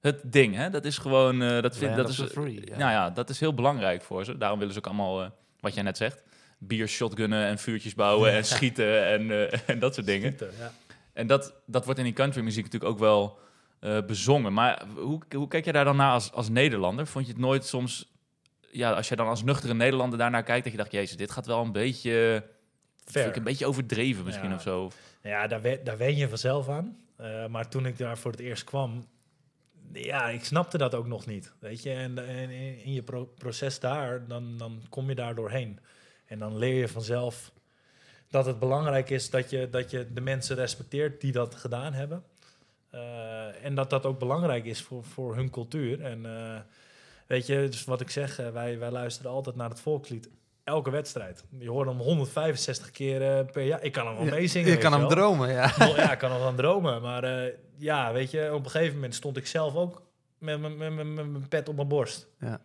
[0.00, 0.70] het ding, hè.
[0.70, 1.42] Dat is gewoon...
[1.42, 2.62] eh, dat, vind, dat is, free.
[2.70, 4.38] Nou ja, dat is heel belangrijk voor ze.
[4.38, 5.30] Daarom willen ze ook allemaal...
[5.66, 6.22] wat jij net zegt.
[6.58, 10.34] Bier, shotgunnen en vuurtjes bouwen en schieten en, eh, en dat soort dingen.
[10.36, 10.72] Schieten, ja.
[11.12, 13.38] En dat, dat wordt in die countrymuziek natuurlijk ook wel
[13.80, 14.52] eh, bezongen.
[14.52, 17.06] Maar hoe, hoe kijk jij daar dan naar als, als Nederlander?
[17.06, 18.14] Vond je het nooit soms...
[18.70, 20.62] Ja, als je dan als nuchtere Nederlander daarnaar kijkt...
[20.62, 22.42] dat je dacht, jezus, dit gaat wel een beetje...
[23.04, 23.36] Vind ik Fair.
[23.36, 24.54] een beetje overdreven misschien Ja.
[24.54, 24.90] of zo.
[25.22, 26.96] Ja, daar, we- daar wen je vanzelf aan.
[27.16, 29.06] Eh, maar toen ik daar voor het eerst kwam,
[29.92, 31.52] ja, ik snapte dat ook nog niet.
[31.58, 32.50] Weet je, en, en
[32.84, 35.80] in je pro- proces daar, dan, dan kom je daar doorheen.
[36.26, 37.52] En dan leer je vanzelf
[38.30, 42.24] dat het belangrijk is dat je, dat je de mensen respecteert die dat gedaan hebben.
[42.90, 46.02] Eh, en dat dat ook belangrijk is voor, voor hun cultuur.
[46.02, 46.60] En eh,
[47.26, 50.28] weet je, dus wat ik zeg, eh, wij, wij luisteren altijd naar het volkslied.
[50.64, 51.44] Elke wedstrijd.
[51.58, 53.82] Je hoort hem 165 keer per jaar.
[53.82, 54.66] Ik kan hem wel meezingen.
[54.66, 55.10] je weet kan hem wel.
[55.10, 55.72] dromen, ja.
[55.78, 57.02] Wel, ja, ik kan nog aan dromen.
[57.02, 60.02] Maar ja, weet je, op een gegeven moment stond ik zelf ook
[60.38, 62.26] met mijn- met mijn- met mijn pet op mijn borst.
[62.40, 62.60] Ja.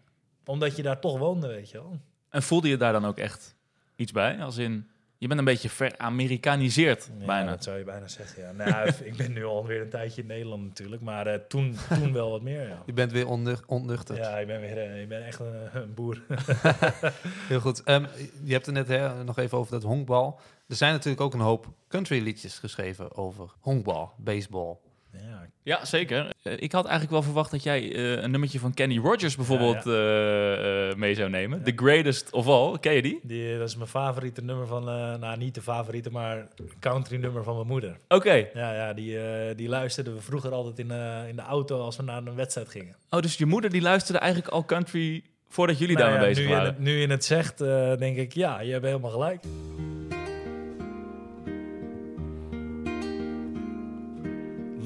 [0.45, 1.99] Omdat je daar toch woonde, weet je wel.
[2.29, 3.55] En voelde je daar dan ook echt
[3.95, 4.37] iets bij?
[4.43, 4.87] Als in,
[5.17, 7.49] je bent een beetje veramerikaniseerd Ja, bijna.
[7.49, 8.51] dat zou je bijna zeggen, ja.
[8.51, 11.01] Nou, ik ben nu alweer een tijdje in Nederland natuurlijk.
[11.01, 12.81] Maar eh, toen, toen wel wat meer, ja.
[12.85, 14.17] Je bent weer onnuch- ontnuchterd.
[14.17, 16.21] Ja, ik ben, weer, eh, ik ben echt een, een boer.
[17.51, 17.83] Heel goed.
[17.83, 18.05] Ehm,
[18.43, 20.39] je hebt het net hè, nog even over dat honkbal.
[20.67, 24.77] Er zijn natuurlijk ook een hoop country liedjes geschreven over honkbal, baseball.
[25.13, 26.29] Ja, Ja, zeker.
[26.43, 29.85] Eh, ik had eigenlijk wel verwacht dat jij eh, een nummertje van Kenny Rogers bijvoorbeeld
[29.87, 31.63] eh, mee zou nemen.
[31.63, 32.77] The Greatest of All.
[32.79, 33.19] Ken je die?
[33.23, 34.83] die, dat is mijn favoriete nummer van,
[35.19, 36.47] nou niet de favoriete, maar
[36.79, 37.97] country nummer van mijn moeder.
[38.07, 38.33] Oké.
[38.53, 39.17] Ja, ja die,
[39.55, 40.91] die luisterden we vroeger altijd in,
[41.27, 42.95] in de auto als we naar een wedstrijd gingen.
[43.09, 46.43] Oh, dus je moeder die luisterde eigenlijk al country voordat jullie Nou daarmee ja, bezig
[46.43, 46.73] nu, je waren?
[46.73, 47.57] het, nu je het zegt,
[47.99, 49.43] denk ik, ja, je hebt helemaal gelijk.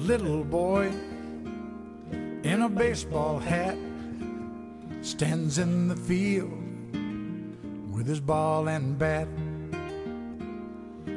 [0.06, 0.91] Little boy
[2.43, 3.76] in a baseball hat
[5.01, 6.53] stands in the field
[7.91, 9.28] with his ball and bat.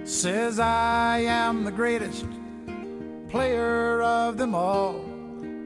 [0.04, 2.24] Says, I am the greatest
[3.28, 5.04] player of them all.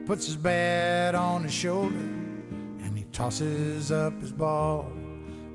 [0.05, 4.91] Puts his bat on his shoulder and he tosses up his ball.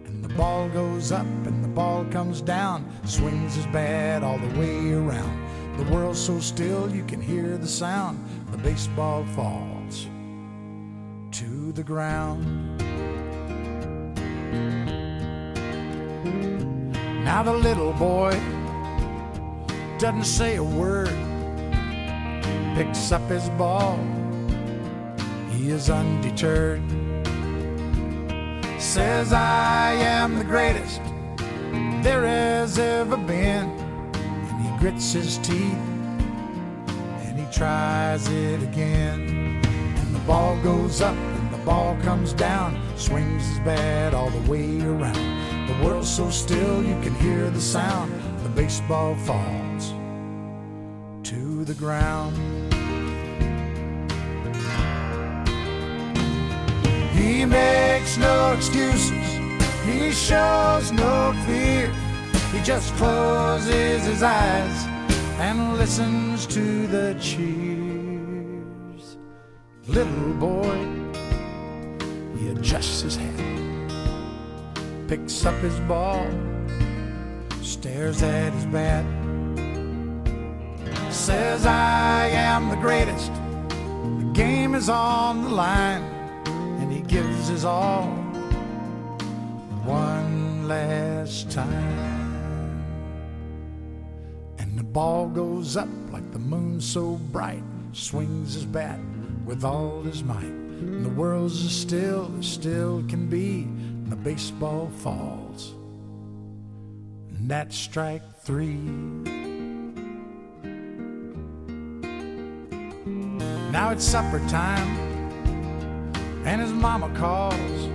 [0.07, 2.91] And the ball goes up and the ball comes down.
[3.05, 5.48] Swings his bat all the way around.
[5.79, 8.19] The world's so still you can hear the sound.
[8.51, 10.09] The baseball falls
[11.31, 12.77] to the ground.
[17.25, 18.33] Now the little boy
[19.99, 21.15] doesn't say a word,
[22.75, 23.99] picks up his ball.
[25.53, 26.83] He is undeterred.
[28.81, 31.01] Says, I am the greatest
[32.03, 33.78] there has ever been.
[34.81, 35.57] Grits his teeth
[37.25, 39.61] and he tries it again.
[39.65, 44.49] And the ball goes up and the ball comes down, swings his bat all the
[44.51, 45.67] way around.
[45.67, 48.13] The world's so still you can hear the sound.
[48.45, 49.93] The baseball falls
[51.29, 52.37] to the ground.
[57.17, 59.27] He makes no excuses.
[59.85, 61.93] He shows no fear.
[62.53, 64.87] He just closes his eyes
[65.39, 69.19] and listens to the cheers.
[69.87, 70.87] Little boy,
[72.39, 73.89] he adjusts his hat,
[75.09, 76.27] picks up his ball,
[77.63, 79.05] stares at his bat,
[81.13, 83.33] says, I am the greatest.
[83.69, 86.03] The game is on the line,
[86.81, 88.07] and he gives his all
[89.85, 92.18] one last time.
[94.99, 98.99] Ball goes up like the moon so bright, swings his bat
[99.45, 100.43] with all his might.
[100.43, 105.71] And the world's as still as still can be, and the baseball falls.
[107.31, 108.75] And that's strike three.
[113.71, 114.89] Now it's supper time,
[116.45, 117.89] and his mama calls.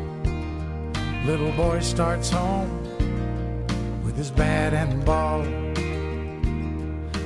[1.26, 2.72] Little boy starts home
[4.06, 5.62] with his bat and ball.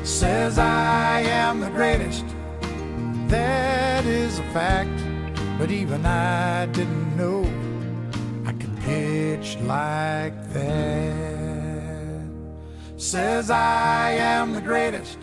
[0.08, 2.24] Says, I am the greatest.
[3.28, 5.04] That is a fact.
[5.60, 7.44] But even I didn't know
[8.46, 12.22] I could pitch like that.
[12.96, 15.20] Says, I am the greatest.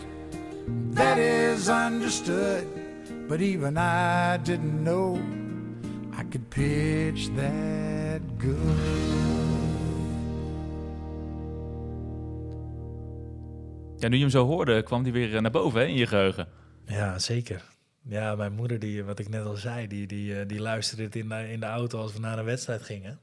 [0.91, 2.67] That is understood.
[3.27, 5.19] But even I didn't know
[6.15, 9.24] I could pitch that good.
[14.05, 16.47] Ja, nu je hem zo hoorde, kwam die weer eh, naar boven in je geheugen.
[16.85, 17.63] Ja, zeker.
[18.01, 21.15] Ja, mijn moeder, die, wat ik net al zei, die, die, eh, die luisterde het
[21.15, 23.19] in de, in de auto als we naar een wedstrijd gingen.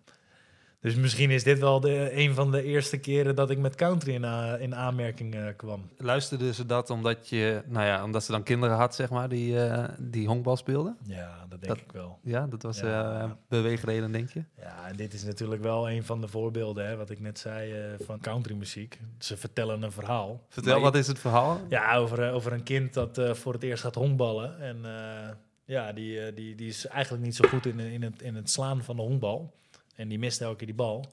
[0.82, 4.14] Dus misschien is dit wel de, een van de eerste keren dat ik met country
[4.14, 5.88] in, a- in aanmerking eh, kwam.
[5.98, 9.64] Luisterde ze dat omdat, je, nou ja, omdat ze dan kinderen had, zeg maar, die,
[9.64, 10.96] eh, die honkbal speelden?
[11.06, 12.18] Ja, dat denk ik wel.
[12.22, 13.20] Ja, dat was Ja.
[13.22, 14.44] eh beweegreden, denk je?
[14.58, 17.72] Ja, en dit is natuurlijk wel een van de voorbeelden, hè, wat ik net zei,
[17.72, 18.98] eh, van countrymuziek.
[19.18, 20.40] Ze vertellen een verhaal.
[20.48, 21.60] Vertel, Maar wat je- is het verhaal?
[21.68, 24.60] Ja, over, eh, over een kind dat eh, voor het eerst gaat honkballen.
[24.60, 25.28] En eh,
[25.64, 28.50] ja, die, eh, die, die is eigenlijk niet zo goed in, in, het, in het
[28.50, 29.54] slaan van de honkbal.
[29.94, 31.12] En die mist elke keer die bal.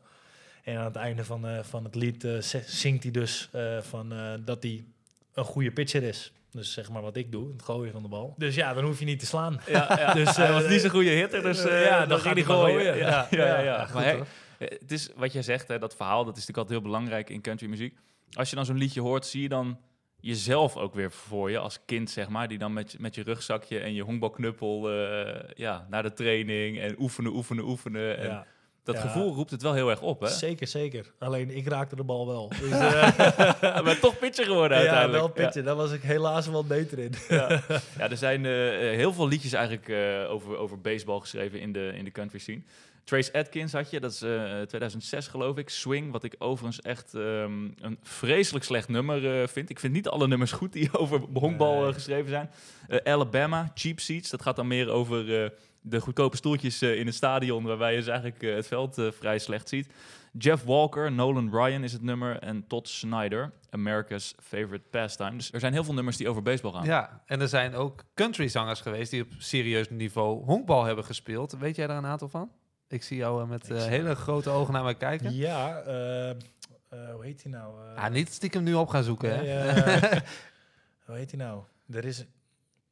[0.63, 2.31] En aan het einde van, eh, van het lied eh,
[2.65, 4.83] zingt hij dus eh, van, eh, dat hij
[5.33, 6.31] een goede pitcher is.
[6.51, 8.33] Dus zeg maar wat ik doe, het gooien van de bal.
[8.37, 9.59] Dus ja, dan hoef je niet te slaan.
[9.67, 10.13] Ja, ja.
[10.23, 12.79] dus, hij eh, was niet zo'n goede hitter, dus ja, dan, dan ging hij gooien.
[12.81, 12.97] gooien.
[12.97, 14.17] Ja, ja, ja, Ja, Maar
[14.57, 17.41] het is wat jij zegt, hè, dat verhaal, dat is natuurlijk altijd heel belangrijk in
[17.41, 17.97] countrymuziek.
[18.33, 19.79] Als je dan zo'n liedje hoort, zie je dan
[20.19, 23.23] jezelf ook weer voor je als kind, zeg maar, die dan met, je- met je
[23.23, 28.17] rugzakje en je honkbalknuppel eh, ja, naar de training en oefenen, oefenen, oefenen.
[28.17, 28.45] En Ja.
[28.93, 29.09] Dat Ja.
[29.09, 30.27] gevoel roept het wel heel erg op, hè?
[30.27, 31.05] Zeker, zeker.
[31.19, 32.51] Alleen ik raakte de bal wel.
[32.61, 35.35] Dus, eh, maar toch pitcher geworden Ja, uiteindelijk.
[35.35, 35.63] wel pitcher.
[35.63, 37.13] Daar was ik helaas wel beter in.
[37.29, 37.61] Ja.
[37.97, 38.51] ja, er zijn eh,
[38.95, 42.61] heel veel liedjes eigenlijk eh, over, over baseball geschreven in de, in de country scene.
[43.03, 45.69] Trace Atkins had je, dat is eh, 2006 geloof ik.
[45.69, 49.69] Swing, wat ik overigens echt ehm, een vreselijk slecht nummer vind.
[49.69, 52.49] Ik vind niet alle nummers goed die over honkbal geschreven zijn.
[53.03, 55.51] Alabama, Cheap Seats, dat gaat dan meer over
[55.81, 57.63] de goedkope stoeltjes eh, in het stadion...
[57.63, 59.89] waarbij je dus eigenlijk eh, het veld eh, vrij slecht ziet.
[60.37, 62.39] Jeff Walker, Nolan Ryan is het nummer.
[62.39, 65.35] En Todd Snyder, America's Favorite Pastime.
[65.35, 66.85] Dus er zijn heel veel nummers die over baseball gaan.
[66.85, 71.51] Ja, en er zijn ook countryzangers geweest die op serieus niveau honkbal hebben gespeeld.
[71.51, 72.51] Weet jij daar een aantal van?
[72.87, 75.35] Ik zie jou met hele grote ogen naar mij kijken.
[75.35, 76.35] Ja, eh, eh,
[76.89, 77.73] hoe heet hij nou?
[77.95, 80.09] Eh, Ah, niet stiekem nu op gaan zoeken, nee, hè?
[81.05, 81.63] hoe heet hij nou?
[81.91, 82.25] Er is...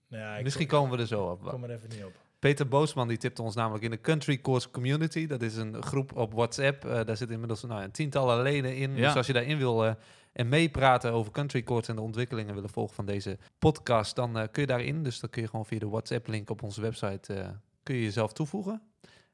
[0.07, 1.43] Nou ja, Misschien kom, komen we er zo op.
[1.43, 2.13] ik kom er even niet op.
[2.47, 5.27] Peter Boosman die tipte ons namelijk in de Country Course Community.
[5.27, 6.85] Dat is een groep op WhatsApp.
[6.85, 8.95] Eh, daar zitten inmiddels nou, een tientallen leden in.
[8.95, 9.05] Ja.
[9.05, 9.93] Dus als je daarin wil eh,
[10.33, 14.43] en meepraten over Country Courts en de ontwikkelingen willen volgen van deze podcast, dan eh,
[14.51, 15.03] kun je daarin.
[15.03, 18.81] Dus dan kun je gewoon via de WhatsApp-link op onze website kun je jezelf toevoegen.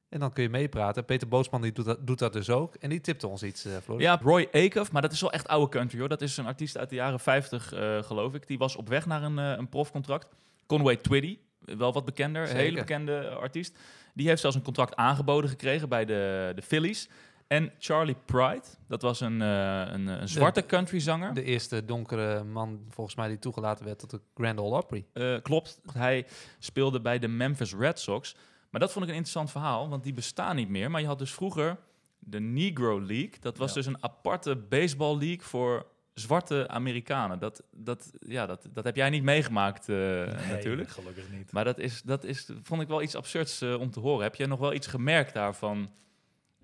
[0.09, 1.05] En dan kun je meepraten.
[1.05, 2.75] Peter Boosman die doet, dat, doet dat dus ook.
[2.75, 4.03] En die tipte ons iets, Floris.
[4.03, 6.09] Ja, Roy Acuff, maar dat is wel echt oude country hoor.
[6.09, 8.47] Dat is een artiest uit de jaren 50, eh, geloof ik.
[8.47, 10.27] Die was op weg naar een, een profcontract.
[10.65, 12.61] Conway Twitty, wel wat bekender, Zeker.
[12.61, 13.77] hele bekende artiest.
[14.13, 17.09] Die heeft zelfs een contract aangeboden gekregen bij de, de Phillies.
[17.47, 21.33] En Charlie Pride, dat was een, eh, een, een zwarte country zanger.
[21.33, 25.05] De eerste donkere man, volgens mij, die toegelaten werd tot de Grand Ole Opry.
[25.13, 26.25] Eh, klopt, hij
[26.59, 28.35] speelde bij de Memphis Red Sox.
[28.69, 30.91] Maar dat vond ik een interessant verhaal, want die bestaan niet meer.
[30.91, 31.77] Maar je had dus vroeger
[32.19, 33.33] de Negro League.
[33.39, 33.75] Dat was Ja.
[33.75, 37.39] dus een aparte baseball league voor zwarte Amerikanen.
[37.39, 40.89] Dat, dat, ja, dat, dat heb jij niet meegemaakt eh, Nee, natuurlijk.
[40.89, 41.51] gelukkig niet.
[41.51, 44.23] Maar dat, is, dat is, vond ik wel iets absurds eh, om te horen.
[44.23, 45.91] Heb jij nog wel iets gemerkt daarvan?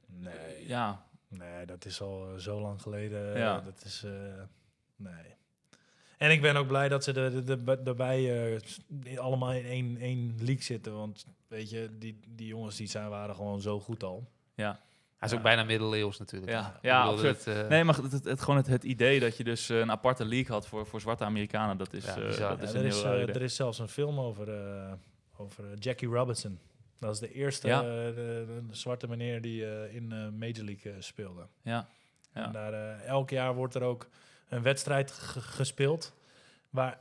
[0.05, 0.67] Nee.
[0.67, 3.37] Ja, Nee, dat is al eh, zo lang geleden.
[3.37, 3.61] Ja.
[3.61, 4.05] Dat is...
[4.95, 5.37] nee.
[6.17, 8.79] En ik ben ook blij dat ze er, er, er- daarbij s-
[9.15, 10.93] allemaal in één, één league zitten.
[10.95, 14.29] Want weet je, die, die jongens die zijn, waren gewoon zo goed al.
[14.55, 14.79] ja.
[15.19, 15.37] Hij is Ja.
[15.37, 16.51] ook bijna middeleeuws natuurlijk.
[16.81, 17.47] Ja, absoluut.
[17.47, 19.91] eh, Nee, maar het, het, het- gewoon het, het idee dat je dus eh, een
[19.91, 22.49] aparte league had voor, voor zwarte Amerikanen, dat is, Ja, eh, bizar.
[22.49, 23.35] dat Ja, is er, een is, heel raar idee.
[23.35, 24.91] er is zelfs een film over, eh,
[25.37, 26.59] over Jackie Robinson.
[26.99, 27.81] Dat is de eerste Ja.
[27.81, 28.13] de,
[28.67, 31.47] de zwarte meneer die eh, in eh, Major League speelde.
[31.61, 31.87] Ja.
[32.33, 32.45] Ja.
[32.45, 34.07] En daar, elk jaar wordt er ook
[34.49, 36.13] een wedstrijd ge- gespeeld
[36.69, 36.99] waar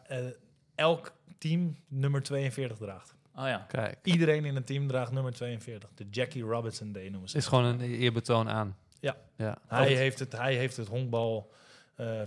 [0.74, 3.14] elk team nummer 42 draagt.
[3.38, 3.64] Oh ja.
[3.68, 5.88] Kijk, Iedereen in het team draagt nummer 42.
[5.94, 7.36] De Jackie Robinson Day noemen ze.
[7.36, 8.76] het is gewoon een eerbetoon aan.
[9.00, 9.16] Ja.
[9.36, 9.58] ja.
[9.66, 11.50] Hij, heeft het, hij heeft het honkbal
[11.94, 12.20] eh,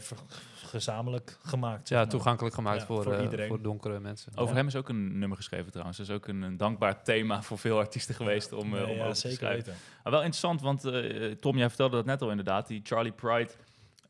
[0.56, 1.88] gezamenlijk gemaakt.
[1.88, 2.12] zeg ja, maar.
[2.14, 3.48] toegankelijk gemaakt Ja, voor, voor eh, iedereen.
[3.48, 4.32] voor donkere mensen.
[4.36, 4.58] Over Ja.
[4.58, 5.98] hem is ook een nummer geschreven trouwens.
[5.98, 8.96] Dat is ook een, een dankbaar thema voor veel artiesten geweest om, eh, Nee, om
[8.96, 9.66] ja, over te zeker schrijven.
[9.66, 9.82] weten.
[10.04, 12.68] Maar wel interessant, want eh, Tom, jij vertelde dat net al inderdaad.
[12.68, 13.50] Die Charlie Pride,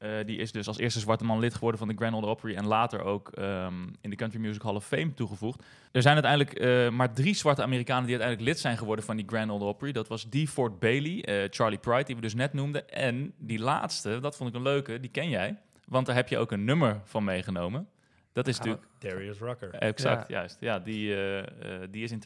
[0.01, 2.55] eh, die is dus als eerste zwarte man lid geworden van de Grand Ole Opry.
[2.55, 5.63] En later ook ehm, in de Country Music Hall of Fame toegevoegd.
[5.91, 9.25] Er zijn uiteindelijk eh, maar drie zwarte Amerikanen die uiteindelijk lid zijn geworden van die
[9.27, 9.91] Grand Ole Opry.
[9.91, 10.35] Dat was D.
[10.49, 12.89] Ford Bailey, eh, Charlie Pride, die we dus net noemden.
[12.89, 15.57] En die laatste, dat vond ik een leuke, die ken jij.
[15.87, 17.87] Want daar heb je ook een nummer van meegenomen.
[18.33, 19.73] Dat is Ja, natuurlijk Darius Rucker.
[19.73, 20.37] exact, Ja.
[20.37, 20.57] juist.
[20.59, 21.45] Ja, die, eh, eh,
[21.91, 22.21] die is in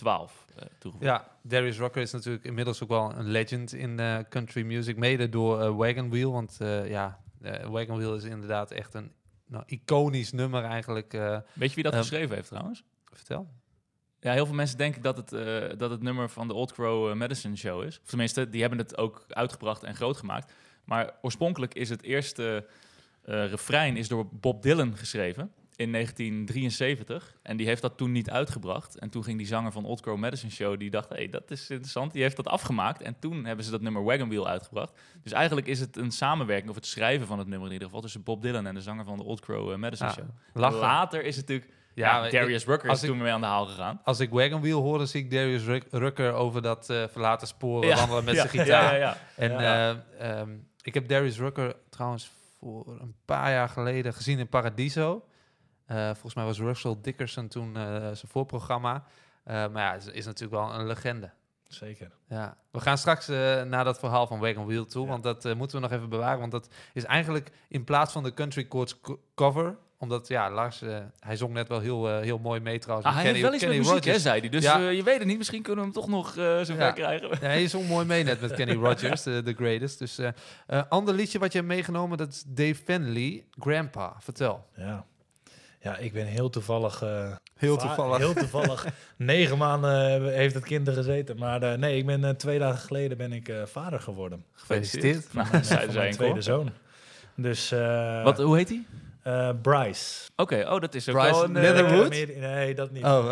[0.00, 1.10] 2012 eh, toegevoegd.
[1.10, 4.96] Ja, Darius Rucker is natuurlijk inmiddels ook wel een legend in eh, country music.
[4.96, 6.32] Mede door eh, Wagon Wheel.
[6.32, 7.20] Want ja,
[7.68, 9.12] Wagon Wheel is inderdaad echt een
[9.46, 11.12] nou, iconisch nummer eigenlijk.
[11.52, 12.84] Weet je wie dat geschreven heeft trouwens?
[13.12, 13.48] vertel.
[14.20, 15.30] Ja, heel veel mensen denken dat het,
[15.78, 18.00] dat het nummer van de Old Crow Medicine Show is.
[18.02, 20.52] Of tenminste, die hebben het ook uitgebracht en groot gemaakt.
[20.84, 22.66] Maar oorspronkelijk is het eerste
[23.22, 27.34] refrein is door Bob Dylan geschreven in 1973.
[27.42, 28.98] En die heeft dat toen niet uitgebracht.
[28.98, 31.50] En toen ging die zanger van Old Crow Medicine Show, die dacht, hé, hey, dat
[31.50, 32.12] is interessant.
[32.12, 33.02] Die heeft dat afgemaakt.
[33.02, 34.92] En toen hebben ze dat nummer Wagon Wheel uitgebracht.
[35.22, 38.02] Dus eigenlijk is het een samenwerking, of het schrijven van het nummer in ieder geval,
[38.02, 40.24] tussen Bob Dylan en de zanger van de Old Crow eh, Medicine Ja, Show.
[40.54, 40.78] lachen.
[40.78, 41.78] Later is het natuurlijk...
[41.94, 44.00] Ja, Darius Rucker is ik- toen mee aan de haal gegaan.
[44.04, 47.46] Als ik Wagon Wheel hoor, dan zie ik Darius Ruck- Rucker over dat eh, verlaten
[47.46, 49.18] spoor Ja, wandelen met zijn gitaar.
[49.36, 50.50] En eh, ehm,
[50.82, 55.24] ik heb Darius Rucker trouwens voor een paar jaar geleden gezien in Paradiso.
[55.90, 59.04] Eh, volgens mij was Russell Dickerson toen eh, zijn voorprogramma.
[59.44, 61.30] Eh, maar ja, is, is natuurlijk wel een legende.
[61.68, 62.10] Zeker.
[62.28, 62.56] Ja.
[62.70, 65.82] We gaan straks eh, naar dat verhaal van Wagon Wheel toe, want dat moeten we
[65.82, 66.38] nog even bewaren.
[66.40, 70.82] Want dat is eigenlijk in plaats van de Country Courts co- cover, omdat ja, Lars,
[71.20, 73.08] hij zong net wel heel, heel mooi mee trouwens.
[73.08, 74.48] Ah, hij Kenny- heeft wel iets Kenny met muziek, hè, zei hij.
[74.48, 74.78] Dus Ja.
[74.88, 76.28] je weet het niet, misschien kunnen we hem toch nog
[76.66, 76.92] zover Ja.
[76.92, 77.28] krijgen.
[77.28, 79.98] Ja, hij zong mooi mee net met Kenny Rogers, de the greatest.
[79.98, 80.18] Dus
[80.88, 84.14] ander liedje wat je hebt meegenomen, dat is Dave Fenley, Grandpa.
[84.18, 84.66] Vertel.
[84.76, 85.04] Ja.
[85.82, 87.02] Ja, ik ben heel toevallig...
[87.02, 88.18] eh, Heel va- toevallig.
[88.18, 88.86] Heel toevallig.
[89.16, 91.36] Negen maanden eh, heeft het kind er gezeten.
[91.38, 94.44] Maar eh, nee, ik ben eh, twee dagen geleden ben ik eh, vader geworden.
[94.54, 95.26] Gefeliciteerd.
[95.30, 96.70] Van Nou, mijn, van ik tweede zoon.
[97.34, 97.72] Dus...
[97.72, 98.84] eh, Wat, hoe heet hij?
[99.22, 100.30] Eh, Bryce.
[100.36, 101.52] Oké, oh, dat is ook Bryce wel een...
[101.52, 102.10] Leatherwood?
[102.38, 103.04] Nee, dat niet.
[103.04, 103.30] Oh.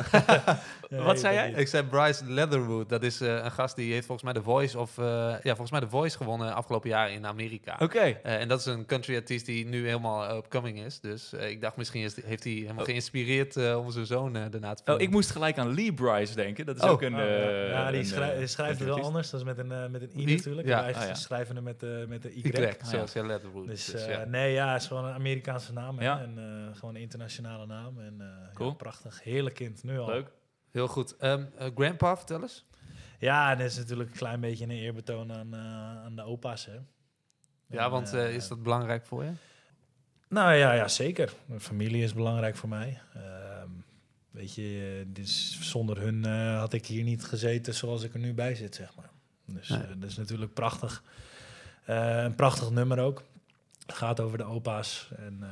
[0.90, 1.48] Nee, Wat zei jij?
[1.48, 1.56] niet.
[1.58, 2.88] Ik zei Bryce Leatherwood.
[2.88, 5.70] Dat is eh, een gast die heeft volgens mij de Voice of eh, ja, volgens
[5.70, 7.76] mij de Voice gewonnen afgelopen jaar in Amerika.
[7.82, 7.98] Oké.
[7.98, 11.00] Eh, en dat is een country artiest die nu helemaal upcoming is.
[11.00, 14.74] Dus eh, ik dacht misschien is, heeft hij helemaal geïnspireerd eh, om zijn zoon daarna
[14.74, 15.02] te Oh, filmen.
[15.04, 16.66] ik moest gelijk aan Lee Bryce denken.
[16.66, 16.90] Dat is Oh.
[16.90, 17.14] ook een...
[17.14, 17.50] Oh, ja.
[17.50, 19.30] ja, die een, schrij- die schrijft het wel anders.
[19.30, 20.66] Dat is met een, eh, met een I natuurlijk.
[20.68, 20.86] Ja.
[20.88, 21.14] Ah, ja.
[21.14, 22.40] schrijven hem met, de met de Y.
[22.46, 23.26] Y, Ah, zoals ja.
[23.26, 23.66] Leatherwood.
[23.66, 24.24] Dus, Dus, eh, ja.
[24.24, 25.98] nee, ja, het is gewoon een Amerikaanse naam.
[25.98, 26.10] hè.
[26.22, 28.00] En eh, gewoon een internationale naam.
[28.00, 28.68] En, eh, Cool.
[28.68, 29.22] ja, prachtig.
[29.22, 30.06] Heerlijk kind, nu al.
[30.06, 30.26] Leuk.
[30.78, 31.16] Heel goed.
[31.16, 32.64] Ehm, eh, grandpa, vertel eens.
[33.18, 36.64] Ja, en dat is natuurlijk een klein beetje een eerbetoon aan, eh, aan de opa's.
[36.66, 36.72] Hè.
[37.66, 39.30] Ja, En, want eh, is dat belangrijk voor je?
[40.28, 41.32] Nou ja, ja, zeker.
[41.46, 43.00] Mijn familie is belangrijk voor mij.
[43.14, 43.68] Ehm,
[44.30, 46.24] weet je, dus zonder hun
[46.56, 49.10] had ik hier niet gezeten zoals ik er nu bij zit, zeg maar.
[49.44, 49.98] Dus Nee.
[49.98, 51.02] dat is natuurlijk prachtig.
[51.84, 53.22] Een prachtig nummer ook.
[53.86, 55.10] Het gaat over de opa's.
[55.16, 55.44] En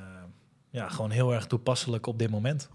[0.71, 2.69] ja, gewoon heel erg toepasselijk op dit moment.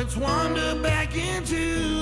[0.00, 1.99] Let's wander back into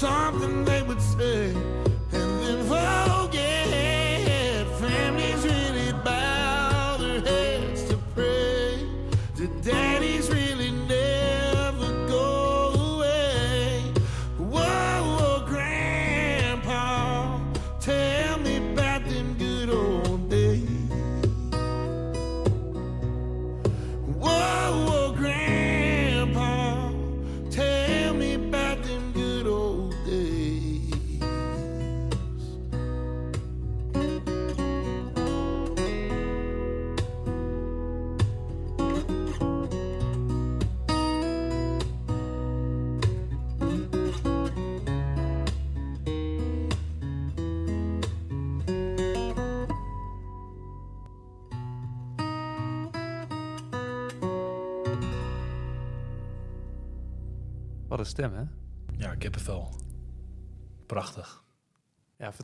[0.00, 1.69] something they would say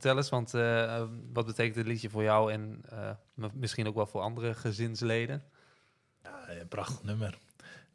[0.00, 3.94] vertel eens, want eh, eh, wat betekent dit liedje voor jou en eh, misschien ook
[3.94, 5.42] wel voor andere gezinsleden?
[6.22, 7.38] Ja, prachtig nummer.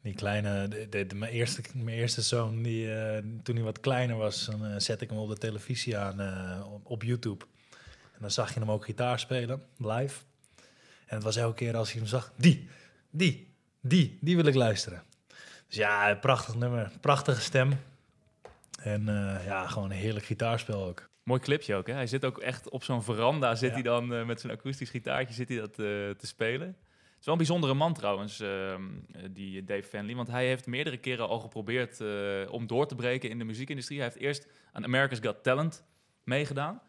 [0.00, 2.86] Die kleine, de, mijn, eerste, mijn eerste zoon, die,
[3.42, 6.20] toen hij wat kleiner was, dan zette ik hem op de televisie aan
[6.64, 7.44] op, op YouTube.
[8.12, 10.20] En dan zag je hem ook gitaar spelen, live.
[11.06, 12.68] En het was elke keer als hij hem zag, die,
[13.10, 15.02] die, die, die wil ik luisteren.
[15.66, 17.80] Dus ja, prachtig nummer, prachtige stem.
[18.80, 19.04] En
[19.44, 21.10] ja, gewoon een heerlijk gitaarspel ook.
[21.22, 21.92] Mooi clipje ook, hè?
[21.92, 23.74] Hij zit ook echt op zo'n veranda, zit Ja.
[23.74, 26.66] hij dan eh, met zijn akoestisch gitaartje zit hij dat eh, te spelen.
[26.66, 30.14] Het is wel een bijzondere man trouwens, ehm, eh, die Dave Fanley.
[30.14, 32.00] Want hij heeft meerdere keren al geprobeerd
[32.50, 33.98] om door te breken in de muziekindustrie.
[33.98, 35.84] Hij heeft eerst aan America's Got Talent
[36.24, 36.80] meegedaan.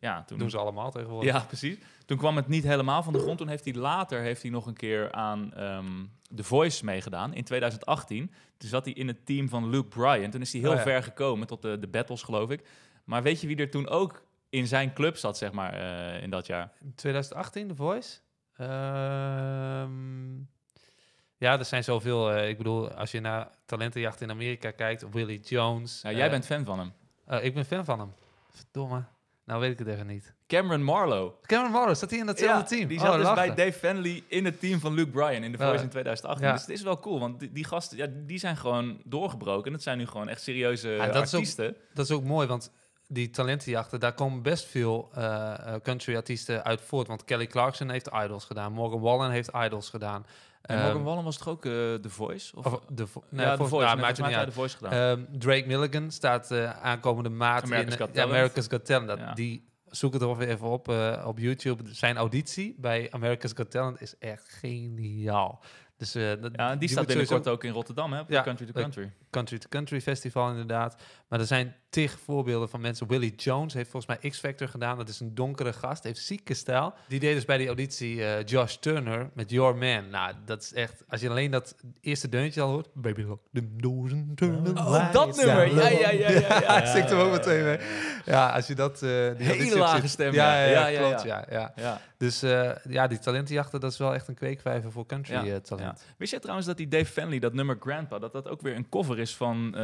[0.00, 1.32] Ja, toen Doen ze allemaal tegenwoordig.
[1.32, 1.78] Ja, precies.
[2.06, 3.38] Toen kwam het niet helemaal van de grond.
[3.38, 5.86] Toen heeft hij later heeft hij nog een keer aan ehm
[6.34, 8.32] The Voice meegedaan in 2018.
[8.56, 10.30] Toen zat hij in het team van Luke Bryan.
[10.30, 10.82] Toen is hij heel Oh ja.
[10.82, 12.62] ver gekomen tot de, de battles, geloof ik.
[13.08, 16.30] Maar weet je wie er toen ook in zijn club zat, zeg maar, eh, in
[16.30, 16.72] dat jaar?
[16.94, 18.18] 2018, The Voice.
[18.56, 20.36] Ehm,
[21.36, 22.30] ja, er zijn zoveel.
[22.32, 26.00] eh, ik bedoel, als je naar talentenjacht in Amerika kijkt, Willie Jones.
[26.02, 26.92] Ja, jij eh, bent fan van hem.
[27.42, 28.12] ik ben fan van hem.
[28.50, 29.04] Verdomme.
[29.44, 30.34] Nou weet ik het even niet.
[30.46, 31.32] Cameron Marlowe.
[31.42, 32.88] Cameron Morrow, zat hij in datzelfde Ja, team?
[32.88, 33.54] Die Oh, zat dus lachen.
[33.54, 35.66] bij Dave Fanley in het team van Luke Bryan in The Ja.
[35.68, 36.46] Voice in 2018.
[36.46, 36.52] Ja.
[36.52, 39.66] Dus het is wel cool, want die, die gasten ja, die zijn gewoon doorgebroken.
[39.66, 41.76] En het zijn nu gewoon echt serieuze dat is ook- artiesten.
[41.94, 42.72] Dat is ook mooi, want
[43.08, 47.06] die talentenjachten, daar komen best veel eh, eh, country-artiesten uit voort.
[47.06, 50.26] Want Kelly Clarkson heeft Idols gedaan, Morgan Wallen heeft Idols gedaan.
[50.62, 52.56] En Morgan Ehm, Wallen was toch ook eh The Voice?
[52.56, 53.96] Of, Of de vo- nee, ja, The Voice.
[53.96, 54.92] maakt niet hij The Voice gedaan.
[54.92, 56.52] Ehm, Drake Milligan staat
[56.82, 58.32] aankomende maand America's in Got ja, Talent.
[58.32, 59.06] America's Got Talent.
[59.08, 59.32] Dat, Ja.
[59.32, 60.88] Die zoek het er even op
[61.24, 61.82] op YouTube.
[61.94, 65.60] Zijn auditie bij America's Got Talent is echt geniaal.
[65.96, 68.20] Dus, dat, ja, die, staat moet binnenkort ook in Rotterdam, hè?
[68.20, 69.12] Op Ja, de Country to Country.
[69.30, 70.96] Country to Country Festival inderdaad.
[71.28, 73.06] Maar er zijn tig voorbeelden van mensen.
[73.08, 74.96] Willie Jones heeft volgens mij X-Factor gedaan.
[74.98, 76.94] Dat is een donkere gast, heeft zieke stijl.
[77.08, 80.10] Die deed dus bij die auditie eh, Josh Turner met Your Man.
[80.10, 81.02] Nou, dat is echt...
[81.08, 82.88] Als je alleen dat eerste deuntje al hoort...
[82.94, 85.74] Baby look the doors and turn the Oh, dat nummer.
[85.74, 86.80] Ja, ja, ja, ja, ja.
[86.82, 87.78] ik zingt hem ook meteen mee.
[88.24, 88.92] Ja, als je dat...
[89.02, 90.64] eh die Hele lage zit- stem, Ja, ja.
[90.64, 91.22] ja, Ja, ja, ja, klopt.
[91.22, 91.44] ja.
[91.50, 91.72] Ja, ja.
[91.76, 92.00] Ja.
[92.18, 96.00] Dus eh, ja, die talentenjachten, dat is wel echt een kweekvijver voor country Ja, talent.
[96.00, 96.14] ja.
[96.16, 98.88] Wist jij trouwens dat die Dave Fanley, dat nummer Grandpa, dat dat ook weer een
[98.88, 99.80] cover is van eh